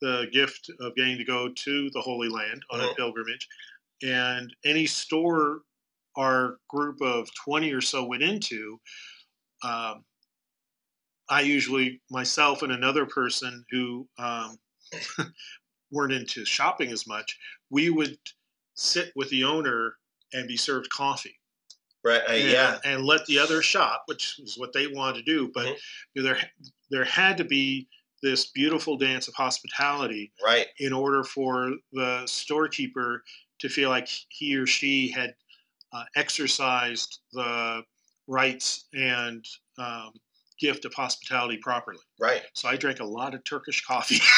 the 0.00 0.28
gift 0.32 0.70
of 0.80 0.94
getting 0.94 1.18
to 1.18 1.24
go 1.24 1.48
to 1.48 1.90
the 1.90 2.00
Holy 2.00 2.28
Land 2.28 2.62
on 2.70 2.78
mm-hmm. 2.78 2.90
a 2.90 2.94
pilgrimage, 2.94 3.48
and 4.04 4.54
any 4.64 4.86
store 4.86 5.62
our 6.16 6.58
group 6.68 7.00
of 7.00 7.28
20 7.44 7.72
or 7.72 7.80
so 7.80 8.04
went 8.04 8.22
into, 8.22 8.78
um, 9.62 10.04
I 11.28 11.40
usually, 11.40 12.00
myself 12.10 12.62
and 12.62 12.72
another 12.72 13.06
person 13.06 13.64
who 13.70 14.06
um, 14.18 14.58
weren't 15.90 16.12
into 16.12 16.44
shopping 16.44 16.90
as 16.90 17.06
much, 17.06 17.38
we 17.70 17.90
would 17.90 18.18
sit 18.74 19.12
with 19.16 19.30
the 19.30 19.44
owner 19.44 19.96
and 20.32 20.48
be 20.48 20.56
served 20.56 20.90
coffee. 20.90 21.38
Right. 22.04 22.22
Uh, 22.28 22.32
and, 22.32 22.50
yeah. 22.50 22.78
And 22.84 23.04
let 23.04 23.24
the 23.26 23.38
other 23.38 23.62
shop, 23.62 24.02
which 24.06 24.40
is 24.40 24.58
what 24.58 24.72
they 24.72 24.88
wanted 24.88 25.24
to 25.24 25.32
do. 25.32 25.50
But 25.54 25.66
mm-hmm. 25.66 25.74
you 26.14 26.22
know, 26.22 26.32
there, 26.32 26.40
there 26.90 27.04
had 27.04 27.36
to 27.38 27.44
be 27.44 27.88
this 28.22 28.50
beautiful 28.50 28.96
dance 28.96 29.28
of 29.28 29.34
hospitality. 29.34 30.32
Right. 30.44 30.66
In 30.78 30.92
order 30.92 31.24
for 31.24 31.72
the 31.92 32.22
storekeeper 32.26 33.22
to 33.60 33.68
feel 33.68 33.88
like 33.88 34.08
he 34.28 34.56
or 34.56 34.66
she 34.66 35.10
had 35.10 35.34
uh, 35.92 36.04
exercised 36.16 37.20
the 37.32 37.82
rights 38.32 38.86
and 38.94 39.46
um, 39.78 40.10
gift 40.58 40.84
of 40.84 40.94
hospitality 40.94 41.58
properly. 41.58 42.00
Right. 42.18 42.42
So 42.54 42.68
I 42.68 42.76
drank 42.76 43.00
a 43.00 43.04
lot 43.04 43.34
of 43.34 43.44
Turkish 43.44 43.84
coffee. 43.84 44.20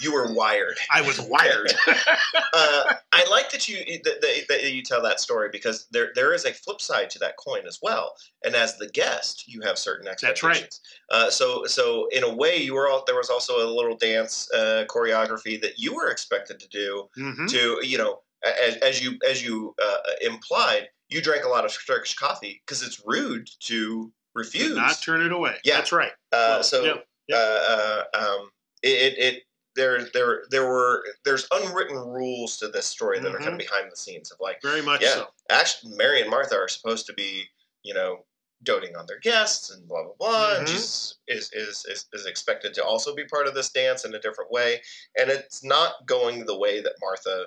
You 0.00 0.12
were 0.12 0.32
wired. 0.32 0.78
I 0.90 1.02
was 1.02 1.20
wired. 1.20 1.72
uh, 1.86 2.94
I 3.12 3.24
like 3.30 3.50
that 3.50 3.68
you 3.68 3.76
that, 4.02 4.44
that 4.48 4.72
you 4.72 4.82
tell 4.82 5.02
that 5.02 5.20
story 5.20 5.50
because 5.52 5.86
there 5.92 6.10
there 6.16 6.32
is 6.34 6.44
a 6.44 6.52
flip 6.52 6.80
side 6.80 7.08
to 7.10 7.18
that 7.20 7.36
coin 7.36 7.66
as 7.68 7.78
well. 7.82 8.14
And 8.42 8.56
as 8.56 8.78
the 8.78 8.88
guest, 8.88 9.44
you 9.46 9.60
have 9.60 9.78
certain 9.78 10.08
expectations. 10.08 10.80
That's 11.10 11.12
right. 11.12 11.26
Uh, 11.26 11.30
so 11.30 11.66
so 11.66 12.08
in 12.10 12.24
a 12.24 12.34
way, 12.34 12.56
you 12.56 12.74
were 12.74 12.88
all 12.88 13.04
there 13.06 13.16
was 13.16 13.30
also 13.30 13.64
a 13.64 13.68
little 13.68 13.96
dance 13.96 14.48
uh, 14.52 14.86
choreography 14.88 15.60
that 15.60 15.78
you 15.78 15.94
were 15.94 16.10
expected 16.10 16.58
to 16.58 16.68
do 16.68 17.08
mm-hmm. 17.16 17.46
to 17.46 17.78
you 17.82 17.98
know 17.98 18.20
as, 18.44 18.76
as 18.76 19.02
you 19.02 19.18
as 19.28 19.44
you 19.44 19.74
uh, 19.82 19.96
implied, 20.20 20.88
you 21.08 21.22
drank 21.22 21.44
a 21.44 21.48
lot 21.48 21.64
of 21.64 21.76
Turkish 21.86 22.14
coffee 22.14 22.62
because 22.64 22.82
it's 22.82 23.02
rude 23.04 23.48
to 23.60 24.12
refuse. 24.34 24.68
Do 24.68 24.74
not 24.76 25.00
turn 25.02 25.22
it 25.22 25.32
away. 25.32 25.56
Yeah, 25.64 25.76
that's 25.76 25.92
right. 25.92 26.12
Uh, 26.32 26.62
so 26.62 26.84
yep, 26.84 27.06
yep. 27.28 27.38
Uh, 27.38 28.02
um, 28.14 28.50
it, 28.82 29.18
it 29.18 29.42
there 29.74 30.06
there 30.12 30.42
there 30.50 30.66
were 30.66 31.02
there's 31.24 31.46
unwritten 31.52 31.96
rules 31.96 32.56
to 32.58 32.68
this 32.68 32.86
story 32.86 33.18
that 33.18 33.26
mm-hmm. 33.26 33.36
are 33.36 33.40
kind 33.40 33.52
of 33.52 33.58
behind 33.58 33.90
the 33.90 33.96
scenes 33.96 34.30
of 34.30 34.38
like 34.40 34.60
very 34.62 34.82
much 34.82 35.02
yeah 35.02 35.14
so. 35.14 35.26
actually 35.50 35.96
Mary 35.96 36.20
and 36.20 36.30
Martha 36.30 36.56
are 36.56 36.68
supposed 36.68 37.06
to 37.06 37.14
be 37.14 37.44
you 37.82 37.94
know 37.94 38.18
doting 38.62 38.94
on 38.96 39.06
their 39.06 39.18
guests 39.18 39.70
and 39.70 39.86
blah 39.88 40.02
blah 40.02 40.12
blah 40.18 40.28
mm-hmm. 40.28 40.58
and 40.60 40.68
Jesus 40.68 41.18
is, 41.26 41.50
is 41.52 41.86
is 41.88 42.06
is 42.12 42.26
expected 42.26 42.74
to 42.74 42.84
also 42.84 43.14
be 43.14 43.24
part 43.24 43.46
of 43.46 43.54
this 43.54 43.70
dance 43.70 44.04
in 44.04 44.14
a 44.14 44.20
different 44.20 44.50
way 44.50 44.80
and 45.18 45.30
it's 45.30 45.64
not 45.64 45.94
going 46.06 46.44
the 46.44 46.58
way 46.58 46.80
that 46.80 46.92
Martha 47.00 47.46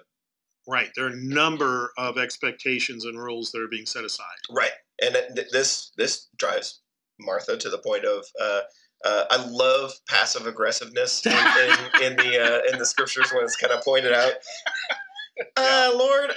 right 0.67 0.89
there 0.95 1.05
are 1.05 1.09
a 1.09 1.15
number 1.15 1.91
of 1.97 2.17
expectations 2.17 3.05
and 3.05 3.19
rules 3.19 3.51
that 3.51 3.61
are 3.61 3.67
being 3.67 3.85
set 3.85 4.03
aside 4.03 4.25
right 4.49 4.71
and 5.01 5.15
this 5.51 5.91
this 5.97 6.27
drives 6.37 6.81
Martha 7.19 7.57
to 7.57 7.69
the 7.69 7.77
point 7.77 8.05
of 8.05 8.25
uh, 8.41 8.61
uh, 9.05 9.25
I 9.29 9.45
love 9.47 9.93
passive 10.07 10.47
aggressiveness 10.47 11.25
in, 11.25 11.31
in, 12.01 12.03
in 12.03 12.17
the 12.17 12.39
uh, 12.41 12.71
in 12.71 12.79
the 12.79 12.85
scriptures 12.85 13.31
when 13.31 13.43
it's 13.43 13.55
kind 13.55 13.73
of 13.73 13.83
pointed 13.83 14.13
out. 14.13 14.33
Uh, 15.57 15.91
Lord, 15.93 16.31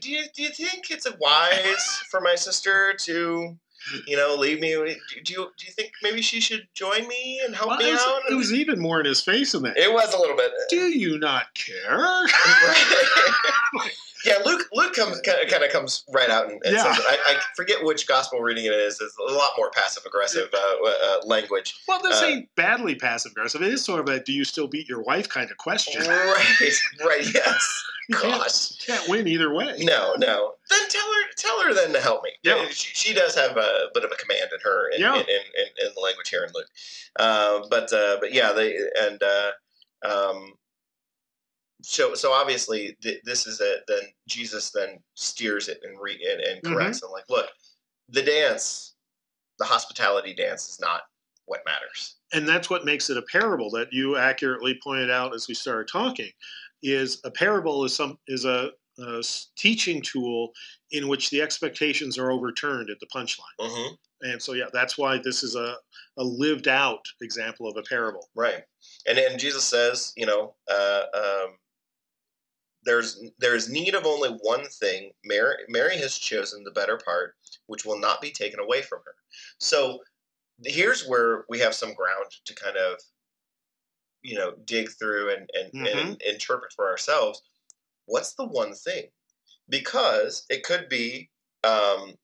do 0.00 0.08
you 0.08 0.22
do 0.32 0.44
you 0.44 0.50
think 0.50 0.92
it's 0.92 1.08
wise 1.18 2.02
for 2.08 2.20
my 2.20 2.36
sister 2.36 2.94
to, 3.00 3.58
you 4.06 4.16
know, 4.16 4.34
leave 4.38 4.60
me? 4.60 4.72
Do 4.72 5.32
you 5.32 5.50
do 5.56 5.66
you 5.66 5.72
think 5.72 5.92
maybe 6.02 6.22
she 6.22 6.40
should 6.40 6.68
join 6.74 7.06
me 7.08 7.40
and 7.44 7.54
help 7.54 7.70
well, 7.70 7.78
me 7.78 7.88
it 7.88 7.92
was, 7.92 8.00
out? 8.00 8.22
It 8.30 8.34
was 8.34 8.52
even 8.52 8.80
more 8.80 9.00
in 9.00 9.06
his 9.06 9.20
face 9.20 9.52
than 9.52 9.62
that. 9.64 9.76
It 9.76 9.92
was 9.92 10.14
a 10.14 10.18
little 10.18 10.36
bit. 10.36 10.52
Do 10.68 10.98
you 10.98 11.18
not 11.18 11.54
care? 11.54 12.26
Yeah, 14.24 14.34
Luke. 14.44 14.68
Luke 14.72 14.94
comes 14.94 15.20
kind 15.20 15.64
of 15.64 15.70
comes 15.72 16.04
right 16.12 16.30
out 16.30 16.44
and, 16.44 16.60
and 16.64 16.76
yeah. 16.76 16.82
says, 16.82 17.04
I, 17.06 17.18
I, 17.26 17.40
forget 17.56 17.82
which 17.82 18.06
gospel 18.06 18.40
reading 18.40 18.66
it 18.66 18.72
is. 18.72 19.00
It's 19.00 19.16
a 19.18 19.34
lot 19.34 19.50
more 19.56 19.70
passive 19.70 20.04
aggressive 20.06 20.48
uh, 20.54 20.86
uh, 20.86 21.26
language. 21.26 21.74
Well, 21.88 22.00
this 22.02 22.22
uh, 22.22 22.26
ain't 22.26 22.54
badly 22.54 22.94
passive 22.94 23.32
aggressive. 23.32 23.62
It 23.62 23.72
is 23.72 23.84
sort 23.84 24.00
of 24.00 24.08
a 24.08 24.22
"Do 24.22 24.32
you 24.32 24.44
still 24.44 24.68
beat 24.68 24.88
your 24.88 25.02
wife?" 25.02 25.28
kind 25.28 25.50
of 25.50 25.56
question. 25.56 26.02
Right. 26.02 26.72
Right. 27.04 27.34
Yes. 27.34 27.84
Gosh, 28.10 28.76
can't, 28.78 28.98
can't, 28.98 29.08
win 29.08 29.28
either 29.28 29.54
way. 29.54 29.76
No, 29.80 30.14
no. 30.18 30.54
Then 30.72 30.88
tell 30.88 31.06
her, 31.06 31.22
tell 31.36 31.62
her 31.62 31.74
then 31.74 31.92
to 31.92 32.00
help 32.00 32.22
me. 32.24 32.30
Yeah, 32.42 32.66
she, 32.70 32.94
she 32.94 33.14
does 33.14 33.34
have 33.34 33.56
a 33.56 33.88
bit 33.94 34.04
of 34.04 34.10
a 34.10 34.16
command 34.16 34.50
in 34.52 34.60
her 34.62 34.90
in, 34.90 35.00
yeah. 35.00 35.14
in, 35.14 35.20
in, 35.20 35.86
in, 35.86 35.92
the 35.94 36.00
language 36.00 36.28
here 36.28 36.44
in 36.44 36.52
Luke. 36.54 36.68
Uh, 37.18 37.60
but 37.70 37.92
uh, 37.92 38.16
but 38.20 38.32
yeah, 38.32 38.52
they 38.52 38.76
and 39.00 39.22
uh, 39.22 39.50
um, 40.08 40.54
so 41.82 42.14
so 42.14 42.32
obviously 42.32 42.96
th- 43.02 43.22
this 43.24 43.46
is 43.46 43.60
it. 43.60 43.82
Then 43.86 44.02
Jesus 44.28 44.70
then 44.70 44.98
steers 45.14 45.68
it 45.68 45.80
and 45.82 45.98
re 46.00 46.18
and, 46.30 46.40
and 46.40 46.62
corrects 46.62 46.98
mm-hmm. 46.98 47.06
and 47.06 47.12
like, 47.12 47.28
look, 47.28 47.48
the 48.08 48.22
dance, 48.22 48.94
the 49.58 49.64
hospitality 49.64 50.34
dance 50.34 50.68
is 50.68 50.80
not 50.80 51.02
what 51.46 51.60
matters. 51.66 52.16
And 52.32 52.48
that's 52.48 52.70
what 52.70 52.84
makes 52.84 53.10
it 53.10 53.18
a 53.18 53.22
parable 53.30 53.70
that 53.70 53.88
you 53.92 54.16
accurately 54.16 54.78
pointed 54.82 55.10
out 55.10 55.34
as 55.34 55.48
we 55.48 55.54
started 55.54 55.88
talking. 55.90 56.30
Is 56.82 57.20
a 57.24 57.30
parable 57.30 57.84
is 57.84 57.94
some 57.94 58.18
is 58.26 58.44
a, 58.44 58.70
a 58.98 59.22
teaching 59.56 60.02
tool 60.02 60.52
in 60.90 61.08
which 61.08 61.30
the 61.30 61.40
expectations 61.40 62.18
are 62.18 62.30
overturned 62.30 62.90
at 62.90 63.00
the 63.00 63.06
punchline. 63.06 63.60
Mm-hmm. 63.60 63.94
And 64.22 64.40
so 64.40 64.52
yeah, 64.52 64.66
that's 64.72 64.96
why 64.96 65.18
this 65.18 65.42
is 65.42 65.56
a, 65.56 65.74
a 66.16 66.24
lived 66.24 66.68
out 66.68 67.04
example 67.20 67.68
of 67.68 67.76
a 67.76 67.82
parable. 67.82 68.28
Right. 68.36 68.62
And 69.08 69.18
and 69.18 69.38
Jesus 69.38 69.64
says, 69.64 70.12
you 70.16 70.26
know, 70.26 70.54
uh, 70.70 71.02
um, 71.14 71.56
there's 72.84 73.22
there 73.38 73.54
is 73.54 73.70
need 73.70 73.94
of 73.94 74.06
only 74.06 74.30
one 74.42 74.64
thing. 74.66 75.10
Mary, 75.24 75.56
Mary 75.68 75.96
has 75.98 76.18
chosen 76.18 76.64
the 76.64 76.70
better 76.70 76.98
part, 77.04 77.34
which 77.66 77.84
will 77.84 77.98
not 77.98 78.20
be 78.20 78.30
taken 78.30 78.60
away 78.60 78.82
from 78.82 79.00
her. 79.04 79.14
So 79.58 80.00
here's 80.64 81.06
where 81.06 81.44
we 81.48 81.58
have 81.60 81.74
some 81.74 81.94
ground 81.94 82.26
to 82.44 82.54
kind 82.54 82.76
of 82.76 82.98
you 84.22 84.36
know 84.36 84.54
dig 84.64 84.90
through 84.90 85.30
and 85.30 85.50
and, 85.54 85.72
mm-hmm. 85.72 85.98
and 85.98 86.22
interpret 86.22 86.72
for 86.72 86.88
ourselves. 86.88 87.42
What's 88.06 88.34
the 88.34 88.46
one 88.46 88.74
thing? 88.74 89.04
Because 89.68 90.44
it 90.48 90.64
could 90.64 90.88
be 90.88 91.30
um, 91.64 92.14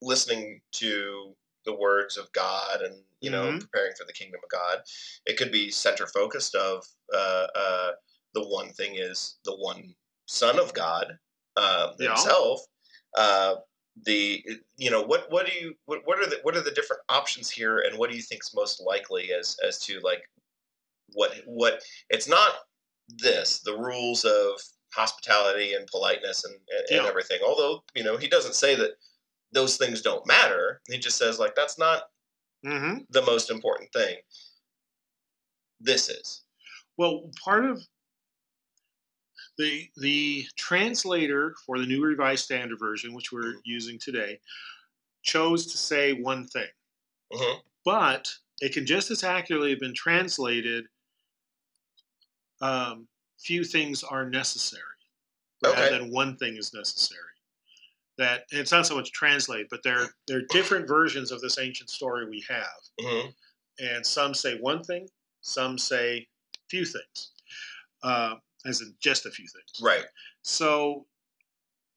listening 0.00 0.60
to 0.72 1.34
the 1.64 1.74
words 1.74 2.16
of 2.16 2.30
God 2.32 2.82
and 2.82 2.96
you 3.20 3.30
know 3.30 3.44
mm-hmm. 3.44 3.58
preparing 3.58 3.92
for 3.96 4.04
the 4.04 4.12
kingdom 4.12 4.40
of 4.42 4.50
God. 4.50 4.82
It 5.26 5.36
could 5.36 5.52
be 5.52 5.70
center 5.70 6.06
focused 6.06 6.54
of 6.54 6.84
uh, 7.14 7.46
uh, 7.54 7.90
the 8.34 8.46
one 8.46 8.70
thing 8.70 8.96
is 8.96 9.38
the 9.44 9.54
one 9.54 9.94
Son 10.26 10.58
of 10.58 10.74
God 10.74 11.18
uh, 11.56 11.92
himself. 11.98 12.60
Yeah. 13.16 13.24
Uh, 13.24 13.54
the 14.04 14.42
you 14.78 14.90
know 14.90 15.02
what 15.02 15.30
what 15.30 15.46
do 15.46 15.52
you 15.52 15.74
what, 15.84 16.00
what 16.04 16.18
are 16.18 16.26
the 16.26 16.38
what 16.42 16.56
are 16.56 16.62
the 16.62 16.70
different 16.70 17.02
options 17.10 17.50
here, 17.50 17.80
and 17.80 17.98
what 17.98 18.10
do 18.10 18.16
you 18.16 18.22
think 18.22 18.42
is 18.42 18.52
most 18.54 18.82
likely 18.84 19.32
as 19.32 19.56
as 19.66 19.78
to 19.80 20.00
like 20.00 20.22
what 21.12 21.34
what 21.44 21.82
it's 22.08 22.28
not 22.28 22.52
this 23.18 23.60
the 23.60 23.76
rules 23.76 24.24
of 24.24 24.58
hospitality 24.94 25.74
and 25.74 25.86
politeness 25.86 26.44
and, 26.44 26.54
and, 26.54 26.86
yeah. 26.90 26.98
and 26.98 27.06
everything. 27.06 27.40
Although 27.46 27.82
you 27.94 28.04
know 28.04 28.16
he 28.16 28.28
doesn't 28.28 28.54
say 28.54 28.74
that 28.74 28.92
those 29.52 29.76
things 29.76 30.00
don't 30.00 30.26
matter. 30.26 30.80
He 30.88 30.98
just 30.98 31.18
says 31.18 31.38
like 31.38 31.54
that's 31.54 31.78
not 31.78 32.04
mm-hmm. 32.64 32.98
the 33.10 33.22
most 33.22 33.50
important 33.50 33.92
thing. 33.92 34.16
This 35.80 36.08
is. 36.08 36.42
Well, 36.96 37.30
part 37.42 37.64
of 37.64 37.82
the 39.58 39.88
the 39.96 40.46
translator 40.56 41.54
for 41.66 41.78
the 41.78 41.86
New 41.86 42.02
Revised 42.02 42.44
Standard 42.44 42.78
Version, 42.78 43.14
which 43.14 43.32
we're 43.32 43.54
using 43.64 43.98
today, 43.98 44.38
chose 45.22 45.66
to 45.72 45.78
say 45.78 46.12
one 46.12 46.46
thing, 46.46 46.68
mm-hmm. 47.32 47.58
but 47.84 48.32
it 48.60 48.72
can 48.72 48.86
just 48.86 49.10
as 49.10 49.24
accurately 49.24 49.70
have 49.70 49.80
been 49.80 49.94
translated. 49.94 50.86
Um, 52.60 53.08
few 53.44 53.64
things 53.64 54.02
are 54.02 54.28
necessary, 54.28 54.82
okay. 55.64 55.80
rather 55.80 55.98
than 55.98 56.12
one 56.12 56.36
thing 56.36 56.56
is 56.56 56.72
necessary. 56.74 57.20
That 58.18 58.44
it's 58.50 58.72
not 58.72 58.86
so 58.86 58.94
much 58.94 59.12
translate, 59.12 59.66
but 59.70 59.82
there 59.82 60.06
there 60.26 60.38
are 60.38 60.46
different 60.50 60.86
versions 60.86 61.32
of 61.32 61.40
this 61.40 61.58
ancient 61.58 61.90
story 61.90 62.28
we 62.28 62.44
have, 62.48 62.66
mm-hmm. 63.00 63.28
and 63.78 64.04
some 64.06 64.34
say 64.34 64.58
one 64.58 64.82
thing, 64.82 65.08
some 65.40 65.78
say 65.78 66.28
few 66.68 66.84
things. 66.84 67.32
Uh, 68.02 68.34
as 68.66 68.80
in 68.80 68.94
just 69.00 69.26
a 69.26 69.30
few 69.30 69.46
things. 69.46 69.80
Right. 69.82 70.04
So 70.42 71.06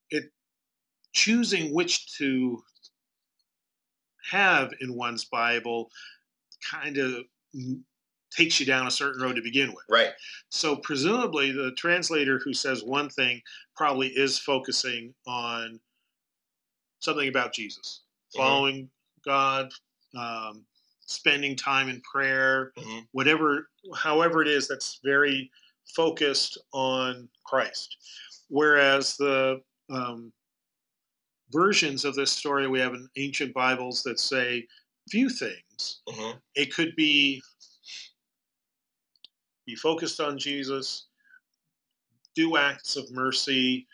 it 0.09 0.25
choosing 1.13 1.73
which 1.73 2.17
to 2.17 2.61
have 4.31 4.73
in 4.81 4.95
one's 4.95 5.25
Bible 5.25 5.89
kind 6.71 6.97
of 6.97 7.23
takes 8.35 8.59
you 8.59 8.65
down 8.65 8.87
a 8.87 8.91
certain 8.91 9.21
road 9.21 9.35
to 9.35 9.41
begin 9.41 9.69
with. 9.69 9.85
Right. 9.89 10.11
So 10.49 10.75
presumably 10.75 11.51
the 11.51 11.71
translator 11.77 12.39
who 12.43 12.53
says 12.53 12.83
one 12.83 13.09
thing 13.09 13.41
probably 13.75 14.07
is 14.07 14.37
focusing 14.39 15.13
on 15.27 15.79
something 16.99 17.27
about 17.27 17.53
Jesus, 17.53 18.01
mm-hmm. 18.35 18.41
following 18.41 18.89
God, 19.25 19.71
um, 20.17 20.65
spending 21.05 21.55
time 21.55 21.89
in 21.89 22.01
prayer, 22.01 22.71
mm-hmm. 22.77 22.99
whatever, 23.11 23.69
however 23.95 24.41
it 24.41 24.47
is 24.47 24.67
that's 24.67 24.99
very 25.03 25.49
focused 25.95 26.57
on 26.73 27.29
Christ. 27.45 27.97
Whereas 28.49 29.15
the 29.17 29.61
um, 29.89 30.31
versions 31.51 32.05
of 32.05 32.15
this 32.15 32.31
story 32.31 32.67
we 32.67 32.79
have 32.79 32.93
in 32.93 33.07
ancient 33.17 33.53
Bibles 33.53 34.03
that 34.03 34.19
say 34.19 34.65
few 35.09 35.29
things, 35.29 36.01
mm-hmm. 36.09 36.37
it 36.55 36.73
could 36.73 36.95
be 36.95 37.41
be 39.65 39.75
focused 39.75 40.19
on 40.19 40.37
Jesus, 40.37 41.07
do 42.35 42.57
acts 42.57 42.95
of 42.95 43.11
mercy, 43.11 43.87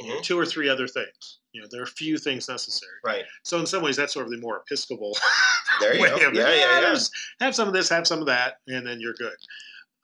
mm-hmm. 0.00 0.20
two 0.22 0.38
or 0.38 0.46
three 0.46 0.68
other 0.68 0.86
things. 0.86 1.38
You 1.52 1.62
know, 1.62 1.68
there 1.70 1.82
are 1.82 1.86
few 1.86 2.18
things 2.18 2.48
necessary. 2.48 2.92
Right. 3.04 3.24
So 3.44 3.58
in 3.60 3.66
some 3.66 3.82
ways, 3.82 3.96
that's 3.96 4.12
sort 4.12 4.26
of 4.26 4.32
the 4.32 4.38
more 4.38 4.62
Episcopal 4.66 5.16
there 5.80 5.94
you 5.94 6.02
way 6.02 6.08
go. 6.08 6.28
of 6.28 6.34
yeah, 6.34 6.52
yeah, 6.52 6.80
yeah. 6.80 6.98
Have 7.40 7.54
some 7.54 7.68
of 7.68 7.74
this, 7.74 7.88
have 7.88 8.06
some 8.06 8.20
of 8.20 8.26
that, 8.26 8.54
and 8.66 8.86
then 8.86 9.00
you're 9.00 9.14
good. 9.14 9.36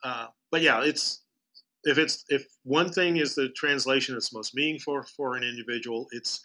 Uh, 0.03 0.27
but 0.49 0.61
yeah, 0.61 0.81
it's 0.83 1.21
if 1.83 1.97
it's 1.97 2.23
if 2.29 2.45
one 2.63 2.91
thing 2.91 3.17
is 3.17 3.35
the 3.35 3.49
translation 3.49 4.15
that's 4.15 4.33
most 4.33 4.55
meaningful 4.55 5.03
for 5.15 5.35
an 5.35 5.43
individual, 5.43 6.07
it's 6.11 6.39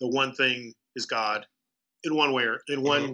the 0.00 0.08
one 0.08 0.34
thing 0.34 0.72
is 0.96 1.06
God 1.06 1.46
in 2.04 2.14
one 2.14 2.32
way 2.32 2.44
or 2.44 2.60
in 2.68 2.82
one 2.82 3.02
mm-hmm. 3.02 3.12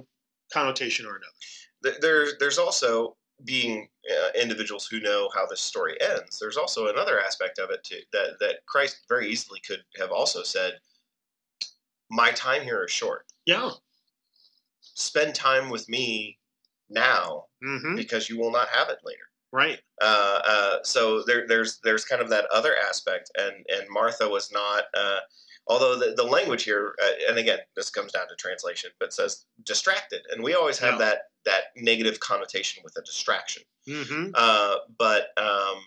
connotation 0.53 1.07
or 1.07 1.17
another. 1.17 1.99
There's 2.01 2.35
there's 2.41 2.59
also 2.59 3.17
being 3.45 3.89
uh, 4.11 4.29
individuals 4.41 4.87
who 4.87 5.01
know 5.01 5.29
how 5.35 5.47
this 5.47 5.61
story 5.61 5.97
ends. 6.01 6.39
There's 6.39 6.57
also 6.57 6.89
another 6.89 7.21
aspect 7.21 7.59
of 7.59 7.71
it 7.71 7.85
too 7.85 8.01
that 8.13 8.39
that 8.41 8.67
Christ 8.67 9.01
very 9.09 9.29
easily 9.29 9.61
could 9.67 9.83
have 9.99 10.11
also 10.11 10.43
said, 10.43 10.79
"My 12.11 12.31
time 12.33 12.63
here 12.63 12.85
is 12.85 12.91
short. 12.91 13.27
Yeah, 13.45 13.71
spend 14.81 15.35
time 15.35 15.71
with 15.71 15.89
me 15.89 16.39
now 16.89 17.47
mm-hmm. 17.65 17.97
because 17.97 18.29
you 18.29 18.39
will 18.39 18.53
not 18.53 18.69
have 18.69 18.89
it 18.89 18.99
later." 19.05 19.29
Right. 19.53 19.81
Uh, 20.01 20.41
uh, 20.45 20.79
so 20.83 21.23
there, 21.23 21.47
there's 21.47 21.79
there's 21.83 22.05
kind 22.05 22.21
of 22.21 22.29
that 22.31 22.47
other 22.53 22.75
aspect, 22.89 23.31
and 23.37 23.65
and 23.69 23.89
Martha 23.91 24.29
was 24.29 24.53
not. 24.53 24.85
Although 25.69 25.99
the, 25.99 26.15
the 26.17 26.23
language 26.23 26.63
here, 26.63 26.95
uh, 27.03 27.29
and 27.29 27.39
again, 27.39 27.59
this 27.75 27.91
comes 27.91 28.13
down 28.13 28.29
to 28.29 28.37
translation, 28.37 28.91
but 29.01 29.13
says 29.13 29.47
distracted, 29.65 30.23
and 30.31 30.43
we 30.43 30.55
always 30.55 30.79
have 30.79 30.95
yeah. 30.95 30.99
that 30.99 31.19
that 31.45 31.63
negative 31.77 32.21
connotation 32.21 32.83
with 32.85 32.97
a 32.97 33.03
distraction. 33.03 33.63
Mm-hmm. 33.89 34.31
Uh, 34.35 34.77
but 34.99 35.29
um, 35.37 35.79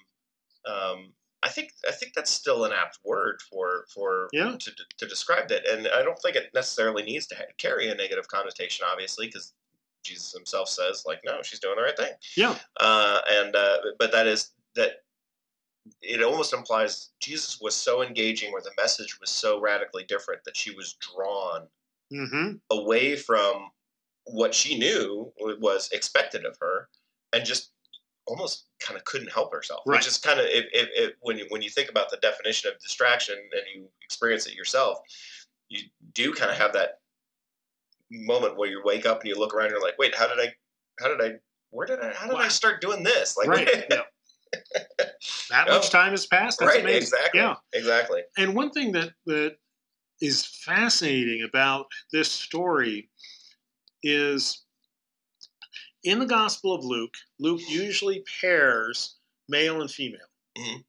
um, 0.65 1.13
I 1.41 1.49
think 1.49 1.71
I 1.87 1.91
think 1.91 2.13
that's 2.13 2.29
still 2.31 2.65
an 2.65 2.73
apt 2.73 2.99
word 3.05 3.41
for 3.49 3.85
for 3.93 4.29
yeah. 4.33 4.55
to, 4.59 4.71
to 4.97 5.05
describe 5.07 5.51
it, 5.51 5.65
and 5.65 5.87
I 5.87 6.03
don't 6.03 6.19
think 6.21 6.35
it 6.35 6.51
necessarily 6.53 7.03
needs 7.03 7.27
to 7.27 7.35
carry 7.57 7.89
a 7.89 7.95
negative 7.95 8.27
connotation, 8.27 8.85
obviously, 8.91 9.27
because 9.27 9.53
Jesus 10.03 10.33
himself 10.33 10.69
says, 10.69 11.03
like, 11.05 11.21
no, 11.25 11.41
she's 11.41 11.59
doing 11.59 11.75
the 11.75 11.83
right 11.83 11.97
thing. 11.97 12.11
Yeah. 12.35 12.57
Uh, 12.77 13.19
and 13.29 13.55
uh, 13.55 13.77
but 13.97 14.11
that 14.11 14.27
is 14.27 14.51
that 14.75 15.03
it 16.01 16.23
almost 16.23 16.53
implies 16.53 17.09
Jesus 17.19 17.59
was 17.61 17.75
so 17.75 18.01
engaging, 18.01 18.51
or 18.51 18.61
the 18.61 18.71
message 18.77 19.19
was 19.19 19.29
so 19.29 19.59
radically 19.59 20.03
different 20.03 20.43
that 20.45 20.57
she 20.57 20.71
was 20.71 20.97
drawn 20.99 21.67
mm-hmm. 22.13 22.53
away 22.69 23.15
from 23.15 23.71
what 24.25 24.53
she 24.53 24.77
knew 24.77 25.31
was 25.39 25.89
expected 25.91 26.45
of 26.45 26.57
her, 26.59 26.89
and 27.33 27.45
just 27.45 27.71
almost 28.27 28.65
kind 28.79 28.97
of 28.97 29.03
couldn't 29.05 29.31
help 29.31 29.51
herself. 29.51 29.81
Right. 29.85 29.97
Which 29.97 30.07
is 30.07 30.17
kind 30.17 30.39
of 30.39 30.45
if, 30.47 30.65
if, 30.73 30.89
if, 30.93 31.13
when 31.21 31.37
you 31.37 31.45
when 31.49 31.61
you 31.61 31.69
think 31.69 31.89
about 31.89 32.09
the 32.09 32.17
definition 32.17 32.71
of 32.71 32.79
distraction 32.79 33.35
and 33.35 33.63
you 33.73 33.89
experience 34.03 34.45
it 34.45 34.55
yourself, 34.55 34.99
you 35.69 35.83
do 36.13 36.33
kind 36.33 36.51
of 36.51 36.57
have 36.57 36.73
that 36.73 36.99
moment 38.11 38.57
where 38.57 38.69
you 38.69 38.81
wake 38.83 39.05
up 39.05 39.21
and 39.21 39.29
you 39.29 39.37
look 39.37 39.53
around 39.53 39.67
and 39.67 39.73
you're 39.73 39.81
like, 39.81 39.97
wait, 39.97 40.15
how 40.15 40.27
did 40.27 40.39
I, 40.39 40.53
how 40.99 41.07
did 41.07 41.21
I, 41.21 41.37
where 41.71 41.85
did 41.85 41.99
I, 41.99 42.11
how 42.13 42.27
did 42.27 42.35
wow. 42.35 42.41
I 42.41 42.47
start 42.47 42.81
doing 42.81 43.03
this? 43.03 43.37
Like, 43.37 43.47
right. 43.47 43.85
yeah. 43.89 44.01
that 45.49 45.67
no. 45.67 45.75
much 45.75 45.89
time 45.89 46.11
has 46.11 46.25
passed. 46.25 46.59
That's 46.59 46.73
right. 46.73 46.83
Amazing. 46.83 47.01
Exactly. 47.01 47.39
Yeah. 47.39 47.55
Exactly. 47.73 48.21
And 48.37 48.55
one 48.55 48.71
thing 48.71 48.91
that, 48.93 49.11
that 49.25 49.55
is 50.21 50.45
fascinating 50.45 51.47
about 51.47 51.87
this 52.11 52.31
story 52.31 53.09
is 54.03 54.63
in 56.03 56.19
the 56.19 56.25
Gospel 56.25 56.73
of 56.73 56.83
Luke, 56.83 57.13
Luke 57.39 57.61
usually 57.67 58.23
pairs 58.41 59.17
male 59.47 59.81
and 59.81 59.91
female. 59.91 60.19
Mm-hmm. 60.57 60.79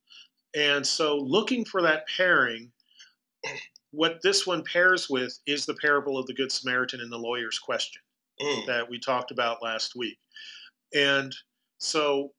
And 0.54 0.86
so 0.86 1.16
looking 1.16 1.64
for 1.64 1.82
that 1.82 2.04
pairing 2.16 2.70
what 3.92 4.20
this 4.22 4.46
one 4.46 4.62
pairs 4.62 5.08
with 5.10 5.38
is 5.46 5.66
the 5.66 5.74
parable 5.74 6.18
of 6.18 6.26
the 6.26 6.34
Good 6.34 6.52
Samaritan 6.52 7.00
and 7.00 7.10
the 7.10 7.18
lawyer's 7.18 7.58
question 7.58 8.00
mm. 8.40 8.66
that 8.66 8.88
we 8.88 8.98
talked 8.98 9.30
about 9.30 9.62
last 9.62 9.96
week. 9.96 10.18
And 10.94 11.34
so 11.78 12.30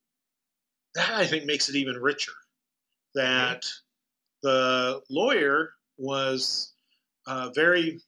that 0.96 1.12
I 1.12 1.26
think 1.26 1.46
makes 1.46 1.70
it 1.70 1.76
even 1.76 1.96
richer 1.96 2.34
that 3.16 3.62
mm. 3.62 3.72
the 4.44 5.02
lawyer 5.10 5.74
was 5.98 6.74
uh, 7.28 7.50
very 7.54 8.00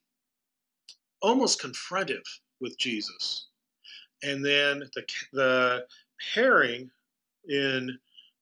almost 1.22 1.62
confrontive 1.62 2.24
with 2.60 2.78
Jesus. 2.78 3.48
And 4.24 4.44
then 4.44 4.84
the, 4.96 5.04
the 5.32 5.86
pairing 6.34 6.90
in 7.48 7.98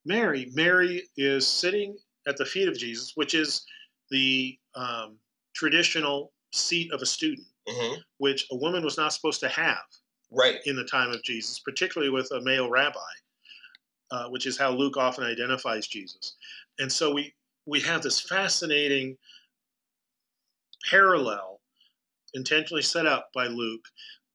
Mary, 0.06 0.52
Mary 0.54 1.04
is 1.18 1.46
sitting 1.48 1.98
at 2.28 2.38
the 2.38 2.46
feet 2.46 2.68
of 2.68 2.78
Jesus, 2.78 3.14
which 3.16 3.34
is 3.34 3.66
the 4.10 4.58
um, 4.76 5.18
traditional 5.56 6.32
seat 6.54 6.92
of 6.92 7.02
a 7.02 7.06
student, 7.06 7.48
mm-hmm. 7.68 8.00
which 8.18 8.48
a 8.52 8.56
woman 8.56 8.84
was 8.84 8.98
not 8.98 9.14
supposed 9.14 9.40
to 9.42 9.50
have 9.50 9.78
right 10.32 10.60
in 10.66 10.76
the 10.76 10.84
time 10.84 11.12
of 11.12 11.24
Jesus, 11.24 11.60
particularly 11.60 12.12
with 12.12 12.32
a 12.32 12.42
male 12.42 12.70
rabbi, 12.70 13.00
uh, 14.12 14.28
which 14.28 14.46
is 14.46 14.58
how 14.58 14.72
Luke 14.72 14.98
often 14.98 15.24
identifies 15.24 15.88
Jesus. 15.88 16.36
And 16.80 16.92
so 16.92 17.14
we 17.14 17.34
we 17.66 17.80
have 17.82 18.02
this 18.02 18.20
fascinating 18.20 19.18
parallel 20.90 21.62
intentionally 22.34 22.82
set 22.82 23.06
up 23.06 23.30
by 23.34 23.48
Luke 23.48 23.86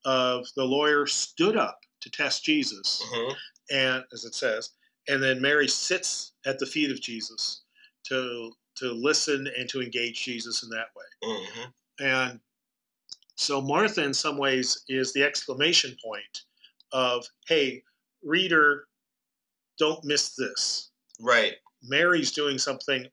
of 0.04 0.46
the 0.56 0.64
lawyer 0.64 1.06
stood 1.06 1.56
up 1.56 1.80
to 2.00 2.10
test 2.10 2.44
Jesus, 2.44 3.02
mm-hmm. 3.04 3.34
and 3.70 4.04
as 4.12 4.24
it 4.24 4.34
says, 4.34 4.70
and 5.08 5.22
then 5.22 5.40
Mary 5.40 5.66
sits 5.66 6.32
at 6.44 6.58
the 6.58 6.66
feet 6.66 6.90
of 6.90 7.00
Jesus 7.00 7.62
to 8.08 8.52
to 8.76 8.92
listen 8.92 9.48
and 9.58 9.68
to 9.70 9.80
engage 9.80 10.24
Jesus 10.24 10.62
in 10.62 10.68
that 10.70 10.88
way. 10.94 11.04
Mm-hmm. 11.24 12.04
And 12.04 12.40
so 13.36 13.60
Martha, 13.60 14.02
in 14.04 14.14
some 14.14 14.36
ways, 14.36 14.84
is 14.88 15.12
the 15.12 15.22
exclamation 15.22 15.96
point 16.04 16.42
of, 16.92 17.26
hey, 17.48 17.82
reader, 18.22 18.86
don't 19.78 20.04
miss 20.04 20.34
this. 20.34 20.90
Right. 21.20 21.54
Mary's 21.82 22.32
doing 22.32 22.58
something 22.58 23.06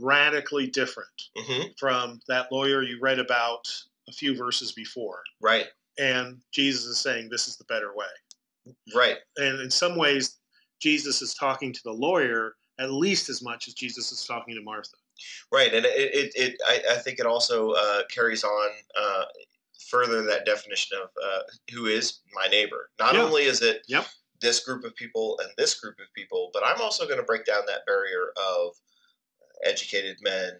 radically 0.00 0.66
different 0.66 1.08
mm-hmm. 1.36 1.68
from 1.78 2.20
that 2.28 2.50
lawyer 2.50 2.82
you 2.82 2.98
read 3.00 3.18
about 3.18 3.66
a 4.08 4.12
few 4.12 4.36
verses 4.36 4.72
before. 4.72 5.22
Right. 5.40 5.66
And 5.98 6.38
Jesus 6.52 6.84
is 6.84 6.98
saying 6.98 7.28
this 7.30 7.48
is 7.48 7.56
the 7.56 7.64
better 7.64 7.94
way. 7.94 8.74
Right. 8.94 9.18
And 9.36 9.60
in 9.60 9.70
some 9.70 9.96
ways, 9.96 10.38
Jesus 10.80 11.22
is 11.22 11.34
talking 11.34 11.72
to 11.72 11.80
the 11.84 11.92
lawyer 11.92 12.54
at 12.78 12.90
least 12.90 13.28
as 13.28 13.42
much 13.42 13.68
as 13.68 13.74
Jesus 13.74 14.12
is 14.12 14.24
talking 14.24 14.54
to 14.54 14.62
Martha. 14.62 14.96
Right, 15.50 15.72
and 15.72 15.86
it, 15.86 16.14
it, 16.14 16.32
it 16.34 16.60
I, 16.66 16.94
I 16.94 16.96
think 16.98 17.18
it 17.18 17.26
also 17.26 17.70
uh, 17.70 18.02
carries 18.10 18.44
on 18.44 18.70
uh, 19.00 19.24
further 19.88 20.22
that 20.24 20.44
definition 20.44 20.98
of 21.02 21.08
uh, 21.22 21.38
who 21.72 21.86
is 21.86 22.20
my 22.34 22.46
neighbor. 22.48 22.90
Not 22.98 23.14
yeah. 23.14 23.22
only 23.22 23.44
is 23.44 23.62
it 23.62 23.82
yep. 23.88 24.06
This 24.40 24.60
group 24.64 24.84
of 24.84 24.94
people 24.94 25.38
and 25.42 25.50
this 25.56 25.78
group 25.78 25.98
of 26.00 26.12
people, 26.14 26.50
but 26.52 26.62
I'm 26.64 26.80
also 26.80 27.06
going 27.06 27.18
to 27.18 27.24
break 27.24 27.44
down 27.44 27.62
that 27.66 27.86
barrier 27.86 28.32
of 28.36 28.74
educated 29.64 30.18
men, 30.22 30.52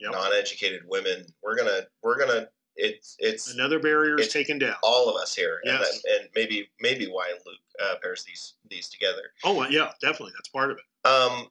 yep. 0.00 0.12
non-educated 0.12 0.82
women. 0.86 1.26
We're 1.42 1.56
gonna 1.56 1.82
we're 2.02 2.18
gonna 2.18 2.48
it's 2.76 3.16
it's 3.18 3.52
another 3.52 3.78
barrier 3.78 4.18
is 4.18 4.28
taken 4.28 4.58
down. 4.58 4.74
All 4.82 5.08
of 5.08 5.20
us 5.20 5.34
here, 5.34 5.60
yes. 5.64 6.02
and, 6.04 6.20
and 6.20 6.30
maybe 6.34 6.70
maybe 6.80 7.06
why 7.06 7.32
Luke 7.46 7.56
uh, 7.82 7.94
pairs 8.02 8.24
these 8.24 8.54
these 8.68 8.88
together. 8.88 9.32
Oh 9.44 9.66
yeah, 9.68 9.92
definitely, 10.00 10.32
that's 10.36 10.48
part 10.48 10.70
of 10.70 10.78
it. 10.78 11.08
Um, 11.08 11.48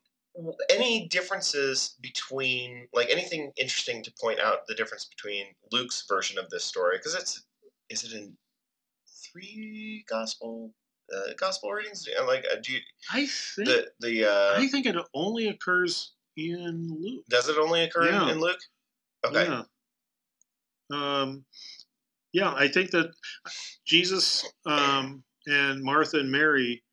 any 0.69 1.07
differences 1.07 1.95
between 2.01 2.88
like 2.93 3.10
anything 3.10 3.51
interesting 3.57 4.01
to 4.03 4.12
point 4.19 4.39
out 4.39 4.65
the 4.67 4.75
difference 4.75 5.05
between 5.05 5.45
Luke's 5.71 6.03
version 6.07 6.39
of 6.39 6.49
this 6.49 6.63
story 6.63 6.97
because 6.97 7.15
it's 7.15 7.43
is 7.89 8.03
it 8.03 8.13
in 8.13 8.36
three 9.07 10.05
gospel 10.10 10.73
uh, 11.15 11.34
gospel 11.38 11.71
readings 11.71 12.08
like 12.28 12.45
uh, 12.52 12.56
do 12.62 12.74
you 12.74 12.80
I 13.12 13.26
think 13.26 13.67
the 13.67 13.88
the 14.00 14.26
uh, 14.26 14.60
I 14.60 14.67
think 14.67 14.86
it 14.86 14.95
only 15.13 15.47
occurs 15.47 16.13
in 16.38 16.97
Luke. 17.02 17.26
Does 17.30 17.50
it 17.50 17.58
only 17.58 17.84
occur 17.84 18.10
yeah. 18.10 18.24
in, 18.24 18.30
in, 18.30 18.39
Luke? 18.39 18.60
Okay. 19.26 19.45
Yeah. 19.45 19.63
Um, 20.93 21.45
yeah, 22.34 22.54
I 22.54 22.67
think 22.67 22.91
that 22.91 23.12
Jesus 23.86 24.45
um, 24.65 25.24
and 25.47 25.84
Martha 25.84 26.17
and 26.17 26.32
Mary 26.32 26.84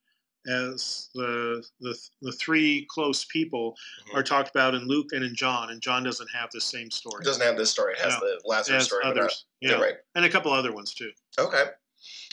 as 0.48 1.10
the 1.14 1.64
the, 1.80 1.96
the 2.22 2.32
three 2.32 2.86
close 2.90 3.24
people 3.26 3.72
mm-hmm. 3.72 4.18
are 4.18 4.22
talked 4.22 4.50
about 4.50 4.74
in 4.74 4.86
Luke 4.86 5.08
and 5.12 5.24
in 5.24 5.34
John, 5.34 5.70
and 5.70 5.80
John 5.80 6.02
doesn't 6.02 6.28
have 6.32 6.50
the 6.52 6.60
same 6.60 6.90
story. 6.90 7.22
It 7.22 7.24
doesn't 7.24 7.46
have 7.46 7.56
this 7.56 7.70
story. 7.70 7.94
It 7.94 8.00
has 8.00 8.18
the 8.18 8.40
Lazarus 8.44 8.86
story. 8.86 9.04
Others, 9.04 9.46
yeah. 9.60 9.72
yeah, 9.72 9.80
right. 9.80 9.94
And 10.14 10.24
a 10.24 10.30
couple 10.30 10.52
other 10.52 10.72
ones 10.72 10.94
too. 10.94 11.10
Okay. 11.38 11.64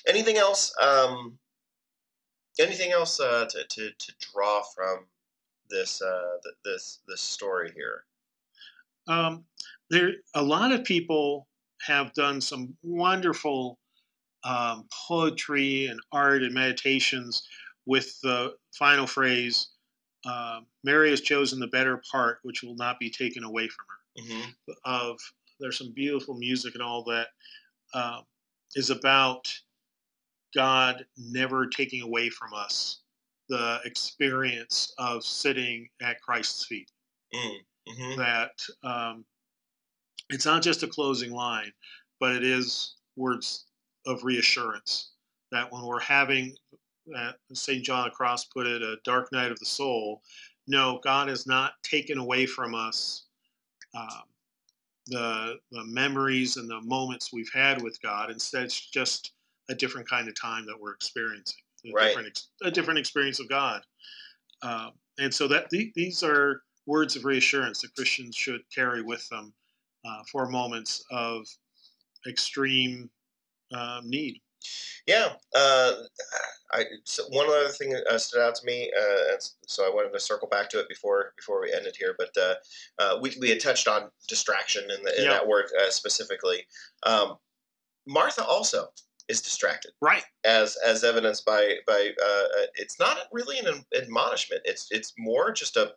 Anything 0.07 0.37
else? 0.37 0.73
Um, 0.81 1.37
anything 2.59 2.91
else 2.91 3.19
uh, 3.19 3.45
to, 3.49 3.63
to 3.63 3.89
to 3.91 4.13
draw 4.19 4.61
from 4.75 5.05
this 5.69 6.01
uh, 6.01 6.37
this 6.63 6.99
this 7.07 7.21
story 7.21 7.71
here? 7.75 8.03
Um, 9.07 9.45
there, 9.89 10.11
a 10.33 10.41
lot 10.41 10.71
of 10.71 10.83
people 10.83 11.47
have 11.85 12.13
done 12.13 12.41
some 12.41 12.75
wonderful 12.83 13.77
um, 14.43 14.87
poetry 15.07 15.87
and 15.87 15.99
art 16.11 16.43
and 16.43 16.53
meditations 16.53 17.47
with 17.85 18.19
the 18.21 18.55
final 18.73 19.07
phrase, 19.07 19.69
uh, 20.25 20.61
Mary 20.83 21.11
has 21.11 21.21
chosen 21.21 21.59
the 21.59 21.67
better 21.67 22.01
part, 22.11 22.39
which 22.43 22.63
will 22.63 22.75
not 22.75 22.99
be 22.99 23.09
taken 23.09 23.43
away 23.43 23.67
from 23.67 23.85
her. 23.87 24.23
Mm-hmm. 24.23 24.71
Of 24.85 25.19
there's 25.59 25.77
some 25.77 25.93
beautiful 25.93 26.35
music 26.35 26.73
and 26.73 26.83
all 26.83 27.03
that 27.05 27.27
uh, 27.93 28.21
is 28.75 28.89
about 28.89 29.53
God 30.55 31.05
never 31.17 31.67
taking 31.67 32.01
away 32.01 32.29
from 32.29 32.53
us 32.53 33.01
the 33.49 33.79
experience 33.85 34.93
of 34.97 35.23
sitting 35.23 35.87
at 36.01 36.21
Christ's 36.21 36.65
feet. 36.65 36.91
Mm-hmm. 37.33 38.17
That 38.17 38.51
um, 38.83 39.25
it's 40.29 40.45
not 40.45 40.63
just 40.63 40.83
a 40.83 40.87
closing 40.87 41.31
line, 41.31 41.71
but 42.19 42.35
it 42.35 42.43
is 42.43 42.95
words 43.15 43.65
of 44.07 44.23
reassurance 44.23 45.11
that 45.51 45.71
when 45.71 45.85
we're 45.85 45.99
having, 45.99 46.55
uh, 47.15 47.31
St. 47.53 47.83
John 47.83 48.07
of 48.07 48.13
Cross 48.13 48.45
put 48.45 48.65
it, 48.65 48.81
a 48.81 48.97
dark 49.03 49.31
night 49.31 49.51
of 49.51 49.59
the 49.59 49.65
soul, 49.65 50.21
no, 50.67 50.99
God 51.03 51.29
has 51.29 51.45
not 51.45 51.73
taken 51.83 52.17
away 52.17 52.45
from 52.45 52.73
us 52.73 53.25
um, 53.95 54.23
the, 55.07 55.59
the 55.71 55.85
memories 55.85 56.57
and 56.57 56.67
the 56.67 56.81
moments 56.81 57.31
we've 57.31 57.51
had 57.53 57.81
with 57.81 58.01
God. 58.01 58.31
Instead, 58.31 58.63
it's 58.63 58.89
just 58.89 59.33
a 59.69 59.75
different 59.75 60.09
kind 60.09 60.27
of 60.27 60.39
time 60.39 60.65
that 60.65 60.79
we're 60.79 60.93
experiencing, 60.93 61.61
a, 61.85 61.91
Right. 61.91 62.07
different, 62.07 62.41
a 62.63 62.71
different 62.71 62.99
experience 62.99 63.39
of 63.39 63.49
God. 63.49 63.81
Um, 64.61 64.91
and 65.17 65.33
so 65.33 65.47
that 65.47 65.69
the, 65.69 65.91
these 65.95 66.23
are 66.23 66.63
words 66.85 67.15
of 67.15 67.25
reassurance 67.25 67.81
that 67.81 67.95
Christians 67.95 68.35
should 68.35 68.61
carry 68.73 69.01
with 69.01 69.27
them 69.29 69.53
uh, 70.05 70.23
for 70.31 70.47
moments 70.49 71.03
of 71.11 71.47
extreme 72.27 73.09
um, 73.73 74.09
need. 74.09 74.41
Yeah. 75.05 75.33
Uh, 75.53 75.93
I 76.71 76.85
so 77.03 77.23
one 77.29 77.47
other 77.47 77.69
thing 77.69 77.89
that 77.91 78.07
uh, 78.07 78.17
stood 78.17 78.41
out 78.41 78.55
to 78.55 78.65
me, 78.65 78.91
uh, 78.99 79.35
so 79.67 79.85
I 79.85 79.93
wanted 79.93 80.11
to 80.13 80.19
circle 80.19 80.47
back 80.47 80.69
to 80.71 80.79
it 80.79 80.89
before 80.89 81.33
before 81.37 81.61
we 81.61 81.71
ended 81.71 81.95
here. 81.97 82.15
But 82.17 82.35
uh, 82.35 82.55
uh, 82.97 83.19
we 83.21 83.35
we 83.39 83.49
had 83.49 83.59
touched 83.59 83.87
on 83.87 84.09
distraction 84.27 84.83
in, 84.83 85.03
the, 85.03 85.17
in 85.19 85.25
Yeah. 85.25 85.31
that 85.33 85.47
word 85.47 85.65
uh, 85.79 85.91
specifically. 85.91 86.65
Um, 87.03 87.37
Martha 88.07 88.43
also 88.43 88.89
is 89.27 89.41
distracted, 89.41 89.91
Right. 90.01 90.23
as 90.43 90.75
as 90.85 91.03
evidenced 91.03 91.45
by 91.45 91.75
by 91.87 92.11
uh, 92.21 92.25
uh, 92.25 92.65
it's 92.75 92.99
not 92.99 93.17
really 93.31 93.57
an 93.59 93.83
admonishment. 93.95 94.61
It's 94.65 94.87
it's 94.91 95.13
more 95.17 95.51
just 95.51 95.77
a 95.77 95.93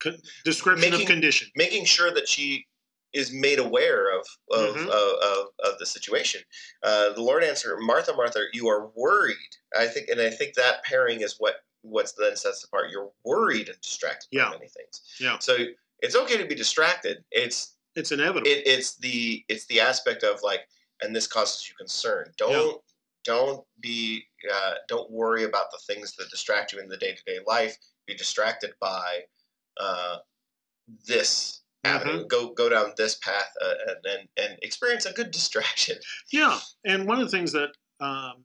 Con- 0.00 0.20
description 0.44 0.90
Making- 0.90 1.06
of 1.06 1.10
condition. 1.10 1.48
making 1.54 1.84
sure 1.84 2.12
that 2.12 2.28
she 2.28 2.66
is 3.12 3.30
made 3.32 3.60
aware 3.60 4.10
of 4.18 4.26
of, 4.50 4.74
Mhm. 4.74 4.88
of, 4.88 5.22
of, 5.22 5.46
of 5.60 5.78
the 5.78 5.86
situation. 5.86 6.42
Uh, 6.82 7.10
the 7.12 7.22
Lord 7.22 7.44
answered, 7.44 7.78
Martha, 7.80 8.12
Martha, 8.12 8.44
you 8.52 8.66
are 8.68 8.88
worried. 8.96 9.36
I 9.76 9.86
think, 9.86 10.08
and 10.08 10.20
I 10.20 10.30
think 10.30 10.54
that 10.54 10.82
pairing 10.84 11.20
is 11.20 11.36
what 11.38 11.56
what's 11.82 12.12
then 12.12 12.34
sets 12.36 12.64
apart. 12.64 12.90
You're 12.90 13.12
worried 13.24 13.68
and 13.68 13.80
distracted 13.80 14.28
Yeah. 14.32 14.46
by 14.46 14.52
many 14.52 14.68
things. 14.68 15.00
Yeah. 15.20 15.38
So 15.38 15.56
it's 16.00 16.16
okay 16.16 16.36
to 16.38 16.44
be 16.46 16.54
distracted. 16.56 17.24
It's 17.30 17.76
It's 17.94 18.10
inevitable. 18.10 18.50
it, 18.50 18.66
it's 18.66 18.96
the 18.96 19.44
it's 19.48 19.66
the 19.66 19.80
aspect 19.80 20.24
of 20.24 20.42
like, 20.42 20.66
and 21.00 21.14
this 21.14 21.26
causes 21.26 21.68
you 21.68 21.74
concern. 21.76 22.32
Don't 22.36 22.80
don't 23.24 23.64
be 23.80 24.24
uh, 24.52 24.74
don't 24.88 25.10
worry 25.10 25.44
about 25.44 25.70
the 25.70 25.80
things 25.92 26.14
that 26.16 26.30
distract 26.30 26.72
you 26.72 26.80
in 26.80 26.88
the 26.88 26.96
day 26.96 27.14
to 27.14 27.22
day 27.24 27.38
life. 27.46 27.76
Be 28.06 28.14
distracted 28.14 28.72
by 28.80 29.20
uh, 29.80 30.18
this 31.06 31.62
avenue. 31.84 32.26
Go 32.26 32.52
go 32.52 32.68
down 32.68 32.92
this 32.96 33.16
path 33.16 33.52
uh, 33.64 33.74
and, 33.88 33.96
and 34.04 34.28
and 34.36 34.58
experience 34.62 35.06
a 35.06 35.12
good 35.12 35.30
distraction. 35.32 35.96
Yeah, 36.32 36.58
and 36.84 37.06
one 37.06 37.20
of 37.20 37.30
the 37.30 37.36
things 37.36 37.52
that 37.52 37.70
um, 38.00 38.44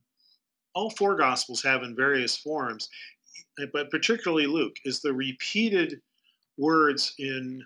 all 0.74 0.90
four 0.92 1.16
Gospels 1.16 1.62
have 1.64 1.84
in 1.84 1.96
various 1.96 2.38
forms, 2.38 2.90
eh, 3.60 3.66
but 3.74 3.92
particularly 3.92 4.48
Luke, 4.48 4.76
is 4.86 5.02
the 5.02 5.14
repeated 5.14 6.02
words 6.58 7.14
in 7.20 7.64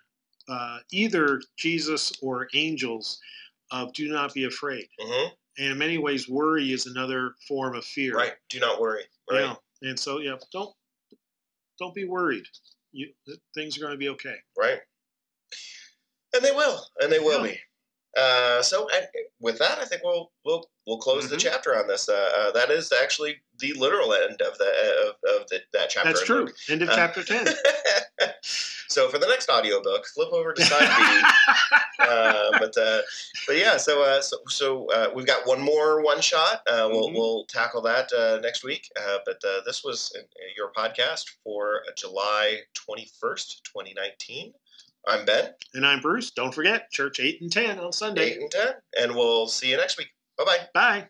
uh, 0.49 0.79
either 0.91 1.41
Jesus 1.57 2.11
or 2.21 2.47
angels 2.53 3.19
of 3.71 3.93
"Do 3.93 4.07
not 4.09 4.33
be 4.33 4.45
afraid." 4.45 4.87
hmm 4.99 5.27
And 5.57 5.71
in 5.71 5.77
many 5.77 5.97
ways, 5.97 6.27
worry 6.29 6.71
is 6.71 6.85
another 6.87 7.35
form 7.47 7.75
of 7.75 7.85
fear. 7.85 8.15
Right. 8.15 8.33
Do 8.49 8.59
not 8.59 8.79
worry. 8.81 9.03
Right. 9.29 9.41
Yeah, 9.41 9.55
and 9.89 9.99
so 9.99 10.19
yeah, 10.19 10.35
don't 10.51 10.73
don't 11.79 11.93
be 11.93 12.05
worried. 12.05 12.45
You 12.91 13.09
things 13.55 13.77
are 13.77 13.81
going 13.81 13.93
to 13.93 13.97
be 13.97 14.09
okay. 14.09 14.35
Right. 14.57 14.79
And 16.33 16.43
they 16.43 16.51
will. 16.51 16.85
And 16.99 17.11
they 17.11 17.19
will 17.19 17.45
Yeah. 17.45 17.51
be. 17.53 17.59
Uh, 18.15 18.61
so 18.61 18.87
and 18.89 19.07
with 19.39 19.57
that, 19.57 19.79
I 19.79 19.85
think 19.85 20.03
we'll 20.03 20.31
we'll 20.45 20.69
we'll 20.85 20.99
close 20.99 21.29
the 21.29 21.35
Mhm. 21.35 21.39
chapter 21.41 21.75
on 21.75 21.87
this. 21.87 22.07
Uh, 22.09 22.13
uh, 22.35 22.51
that 22.51 22.69
is 22.69 22.91
actually 22.91 23.41
the 23.57 23.73
literal 23.73 24.13
end 24.13 24.39
of 24.41 24.55
the 24.59 25.15
of, 25.25 25.41
of 25.41 25.47
the, 25.49 25.61
that 25.73 25.89
chapter. 25.89 26.09
That's 26.09 26.23
true. 26.23 26.47
End 26.69 26.83
of 26.83 26.89
Uh, 26.89 26.95
chapter 26.95 27.23
ten. 27.23 27.47
so 28.93 29.09
for 29.09 29.17
the 29.17 29.27
next 29.27 29.49
audiobook, 29.49 30.05
flip 30.07 30.29
over 30.31 30.53
to 30.53 30.61
side 30.63 30.87
B. 30.97 31.21
uh, 31.99 32.51
but 32.59 32.77
uh, 32.77 33.01
but 33.47 33.57
yeah, 33.57 33.77
so 33.77 34.03
uh, 34.03 34.21
so 34.21 34.37
so 34.47 34.85
uh, 34.91 35.09
we've 35.15 35.25
got 35.25 35.47
one 35.47 35.61
more 35.61 36.01
one 36.03 36.21
shot. 36.21 36.61
Uh, 36.67 36.87
we'll 36.91 37.09
Mhm. 37.09 37.13
we'll 37.15 37.45
tackle 37.45 37.81
that 37.81 38.11
uh, 38.13 38.39
next 38.41 38.63
week. 38.63 38.89
Uh, 38.99 39.17
but 39.25 39.37
uh, 39.47 39.61
this 39.65 39.83
was 39.83 40.15
your 40.55 40.71
podcast 40.71 41.25
for 41.43 41.81
July 41.97 42.59
twenty 42.73 43.07
first, 43.19 43.63
twenty 43.63 43.93
nineteen. 43.95 44.53
I'm 45.07 45.25
Ben, 45.25 45.53
and 45.73 45.85
I'm 45.85 45.99
Bruce. 45.99 46.31
Don't 46.31 46.53
forget 46.53 46.89
church 46.91 47.19
eight 47.19 47.41
and 47.41 47.51
ten 47.51 47.79
on 47.79 47.91
Sunday. 47.91 48.31
eight 48.31 48.37
and 48.41 48.51
ten, 48.51 48.73
and 48.97 49.15
we'll 49.15 49.47
see 49.47 49.69
you 49.71 49.77
next 49.77 49.97
week. 49.97 50.09
Bye 50.37 50.45
bye. 50.45 50.67
Bye. 50.73 51.07